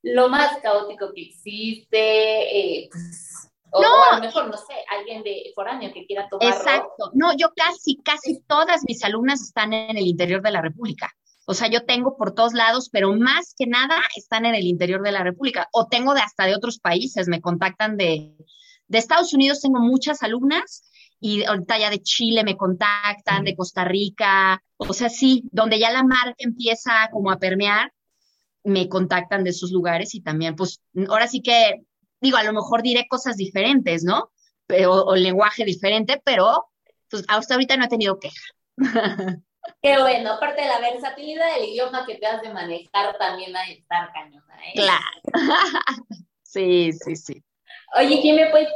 Lo 0.03 0.29
más 0.29 0.59
caótico 0.59 1.15
que 1.15 1.23
existe, 1.23 2.87
pues 2.91 3.51
o, 3.71 3.83
no. 3.83 4.05
a 4.05 4.17
lo 4.17 4.21
mejor, 4.21 4.49
no 4.49 4.57
sé, 4.57 4.75
alguien 4.91 5.23
de 5.23 5.53
foráneo 5.55 5.91
que 5.93 6.05
quiera 6.07 6.29
tomar. 6.29 6.49
Exacto. 6.49 7.11
No, 7.15 7.35
yo 7.35 7.49
casi, 7.57 7.97
casi 8.03 8.43
todas 8.47 8.83
mis 8.87 9.03
alumnas 9.05 9.41
están 9.41 9.73
en 9.73 9.97
el 9.97 10.07
interior 10.07 10.43
de 10.43 10.51
la 10.51 10.61
República. 10.61 11.15
O 11.51 11.55
sea, 11.55 11.69
yo 11.69 11.87
tengo 11.87 12.19
por 12.19 12.35
todos 12.35 12.53
lados, 12.53 12.91
pero 12.93 13.15
más 13.15 13.55
que 13.57 13.67
nada 13.67 13.99
están 14.17 14.45
en 14.45 14.55
el 14.55 14.67
interior 14.67 15.03
de 15.03 15.13
la 15.13 15.25
República. 15.25 15.69
O 15.73 15.87
tengo 15.87 16.13
de 16.13 16.21
hasta 16.21 16.45
de 16.45 16.55
otros 16.55 16.79
países, 16.79 17.27
me 17.27 17.41
contactan 17.41 17.97
de, 17.97 18.37
de 18.87 18.99
Estados 18.99 19.33
Unidos, 19.33 19.63
tengo 19.63 19.81
muchas 19.81 20.23
alumnas 20.23 20.85
y 21.21 21.45
ahorita 21.45 21.79
ya 21.79 21.89
de 21.89 22.03
Chile 22.03 22.45
me 22.45 22.59
contactan, 22.59 23.45
de 23.45 23.57
Costa 23.57 23.85
Rica, 23.85 24.63
o 24.77 24.93
sea, 24.93 25.09
sí, 25.09 25.43
donde 25.51 25.79
ya 25.79 25.91
la 25.91 26.05
marca 26.05 26.35
empieza 26.37 27.09
como 27.11 27.31
a 27.31 27.39
permear, 27.39 27.93
me 28.63 28.91
contactan 28.91 29.43
de 29.43 29.51
esos 29.51 29.73
lugares 29.73 30.15
y 30.15 30.21
también, 30.21 30.55
pues, 30.55 30.83
ahora 31.09 31.29
sí 31.29 31.41
que 31.41 31.83
digo, 32.21 32.37
a 32.37 32.45
lo 32.45 32.53
mejor 32.53 32.83
diré 32.83 33.07
cosas 33.09 33.37
diferentes, 33.37 34.05
¿no? 34.05 34.31
Pero, 34.67 35.05
o, 35.05 35.17
lenguaje 35.17 35.65
diferente, 35.65 36.21
pero 36.23 36.67
pues 37.09 37.25
hasta 37.29 37.55
ahorita 37.55 37.77
no 37.79 37.87
he 37.87 37.89
tenido 37.89 38.19
queja. 38.19 38.45
Qué 39.83 39.99
bueno, 39.99 40.33
aparte 40.33 40.63
de 40.63 40.69
la 40.69 40.81
versatilidad 40.81 41.55
del 41.55 41.71
idioma 41.71 42.07
que 42.07 42.17
te 42.17 42.27
has 42.27 42.43
de 42.43 42.53
manejar, 42.53 43.17
también 43.19 43.57
hay 43.57 43.75
que 43.75 43.81
estar 43.81 44.13
cañona, 44.13 44.57
¿eh? 44.67 44.73
Claro. 44.75 45.05
sí, 46.43 46.93
sí, 46.93 47.17
sí. 47.17 47.43
Oye, 47.97 48.17
Jimmy, 48.19 48.43
pues, 48.51 48.69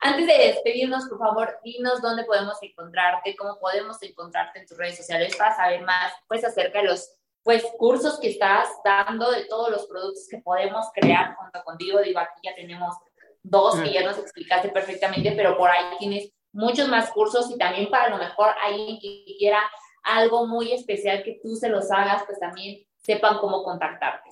antes 0.00 0.26
de 0.26 0.38
despedirnos, 0.48 1.06
por 1.08 1.18
favor, 1.18 1.58
dinos 1.64 2.02
dónde 2.02 2.24
podemos 2.24 2.56
encontrarte, 2.62 3.36
cómo 3.36 3.58
podemos 3.58 4.02
encontrarte 4.02 4.60
en 4.60 4.66
tus 4.66 4.76
redes 4.76 4.96
sociales 4.96 5.36
para 5.36 5.54
saber 5.56 5.82
más, 5.82 6.12
pues, 6.26 6.44
acerca 6.44 6.80
de 6.80 6.88
los 6.88 7.14
pues 7.48 7.64
cursos 7.78 8.20
que 8.20 8.28
estás 8.28 8.68
dando 8.84 9.30
de 9.30 9.46
todos 9.46 9.70
los 9.70 9.86
productos 9.86 10.26
que 10.30 10.36
podemos 10.36 10.86
crear 10.94 11.34
junto 11.36 11.64
contigo. 11.64 11.98
Digo, 12.00 12.20
aquí 12.20 12.40
ya 12.42 12.54
tenemos 12.54 12.94
dos 13.42 13.80
que 13.80 13.90
ya 13.90 14.04
nos 14.04 14.18
explicaste 14.18 14.68
perfectamente, 14.68 15.32
pero 15.32 15.56
por 15.56 15.70
ahí 15.70 15.96
tienes 15.98 16.30
muchos 16.52 16.88
más 16.88 17.10
cursos 17.10 17.50
y 17.50 17.56
también 17.56 17.88
para 17.88 18.10
lo 18.10 18.18
mejor 18.18 18.50
alguien 18.62 18.98
que 19.00 19.24
quiera 19.38 19.62
algo 20.08 20.46
muy 20.46 20.72
especial 20.72 21.22
que 21.22 21.38
tú 21.42 21.54
se 21.56 21.68
los 21.68 21.90
hagas, 21.90 22.22
pues 22.26 22.38
también 22.40 22.78
sepan 22.96 23.38
cómo 23.38 23.62
contactarte. 23.62 24.30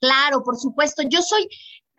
Claro, 0.00 0.42
por 0.42 0.56
supuesto. 0.56 1.02
Yo 1.08 1.22
soy, 1.22 1.48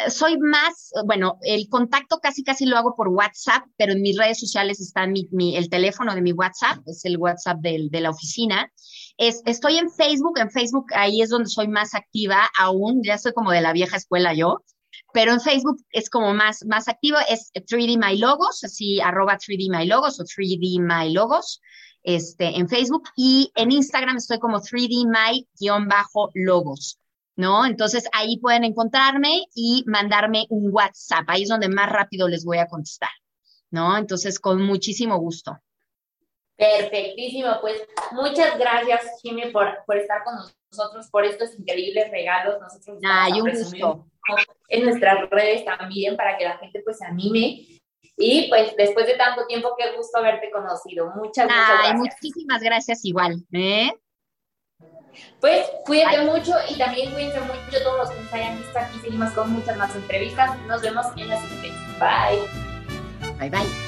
soy 0.09 0.37
más, 0.37 0.91
bueno, 1.05 1.37
el 1.41 1.69
contacto 1.69 2.19
casi 2.19 2.43
casi 2.43 2.65
lo 2.65 2.77
hago 2.77 2.95
por 2.95 3.07
WhatsApp, 3.09 3.63
pero 3.77 3.93
en 3.93 4.01
mis 4.01 4.17
redes 4.17 4.39
sociales 4.39 4.81
está 4.81 5.07
mi, 5.07 5.55
el 5.55 5.69
teléfono 5.69 6.13
de 6.15 6.21
mi 6.21 6.33
WhatsApp, 6.33 6.79
es 6.85 7.05
el 7.05 7.17
WhatsApp 7.17 7.59
del, 7.59 7.89
de 7.89 8.01
la 8.01 8.09
oficina. 8.09 8.69
Es, 9.17 9.41
estoy 9.45 9.77
en 9.77 9.91
Facebook, 9.91 10.39
en 10.39 10.49
Facebook 10.49 10.87
ahí 10.95 11.21
es 11.21 11.29
donde 11.29 11.49
soy 11.49 11.67
más 11.67 11.93
activa 11.93 12.49
aún, 12.57 13.01
ya 13.03 13.17
soy 13.17 13.33
como 13.33 13.51
de 13.51 13.61
la 13.61 13.71
vieja 13.71 13.95
escuela 13.95 14.33
yo, 14.33 14.63
pero 15.13 15.31
en 15.31 15.39
Facebook 15.39 15.77
es 15.91 16.09
como 16.09 16.33
más, 16.33 16.65
más 16.65 16.87
activo, 16.87 17.17
es 17.29 17.51
3D 17.53 17.97
My 18.03 18.17
Logos, 18.17 18.63
así 18.63 18.99
arroba 18.99 19.37
3D 19.37 19.69
My 19.69 19.85
Logos 19.85 20.19
o 20.19 20.23
3D 20.23 20.81
My 20.81 21.13
Logos 21.13 21.61
este, 22.03 22.57
en 22.57 22.67
Facebook 22.69 23.03
y 23.15 23.51
en 23.55 23.71
Instagram 23.71 24.17
estoy 24.17 24.39
como 24.39 24.59
3D 24.59 25.07
My-logos. 25.07 26.99
¿no? 27.35 27.65
Entonces 27.65 28.07
ahí 28.13 28.37
pueden 28.37 28.63
encontrarme 28.63 29.45
y 29.55 29.83
mandarme 29.87 30.45
un 30.49 30.69
WhatsApp. 30.71 31.25
Ahí 31.27 31.43
es 31.43 31.49
donde 31.49 31.69
más 31.69 31.91
rápido 31.91 32.27
les 32.27 32.45
voy 32.45 32.59
a 32.59 32.67
contestar, 32.67 33.09
¿no? 33.71 33.97
Entonces, 33.97 34.39
con 34.39 34.61
muchísimo 34.61 35.17
gusto. 35.17 35.57
Perfectísimo, 36.55 37.49
pues 37.61 37.81
muchas 38.11 38.57
gracias, 38.59 39.19
Jimmy, 39.21 39.51
por, 39.51 39.83
por 39.85 39.97
estar 39.97 40.23
con 40.23 40.35
nosotros, 40.71 41.09
por 41.09 41.25
estos 41.25 41.57
increíbles 41.57 42.11
regalos. 42.11 42.59
Nosotros 42.61 42.99
Ay, 43.03 43.41
un 43.41 43.49
gusto. 43.49 44.05
En 44.69 44.85
nuestras 44.85 45.29
redes 45.29 45.65
también 45.65 46.15
para 46.15 46.37
que 46.37 46.45
la 46.45 46.57
gente 46.59 46.81
pues 46.83 46.99
se 46.99 47.05
anime. 47.05 47.81
Y 48.17 48.47
pues 48.49 48.75
después 48.77 49.07
de 49.07 49.15
tanto 49.15 49.45
tiempo, 49.47 49.75
qué 49.77 49.95
gusto 49.95 50.19
haberte 50.19 50.51
conocido. 50.51 51.07
Muchas, 51.15 51.45
muchas 51.45 51.79
Ay, 51.83 51.93
Muchísimas 51.95 52.61
gracias 52.61 53.03
igual. 53.05 53.43
¿eh? 53.51 53.91
Pues 55.39 55.69
cuídate 55.85 56.21
mucho 56.21 56.53
y 56.69 56.77
también 56.77 57.11
cuídense 57.13 57.39
mucho 57.41 57.83
todos 57.83 57.97
los 57.99 58.09
que 58.11 58.21
nos 58.21 58.33
hayan 58.33 58.57
visto 58.57 58.79
aquí. 58.79 58.99
Seguimos 58.99 59.31
con 59.31 59.51
muchas 59.51 59.77
más 59.77 59.95
entrevistas. 59.95 60.57
Nos 60.67 60.81
vemos 60.81 61.05
en 61.17 61.27
la 61.27 61.41
siguiente. 61.41 61.71
Bye. 61.99 63.39
Bye 63.39 63.49
bye. 63.49 63.82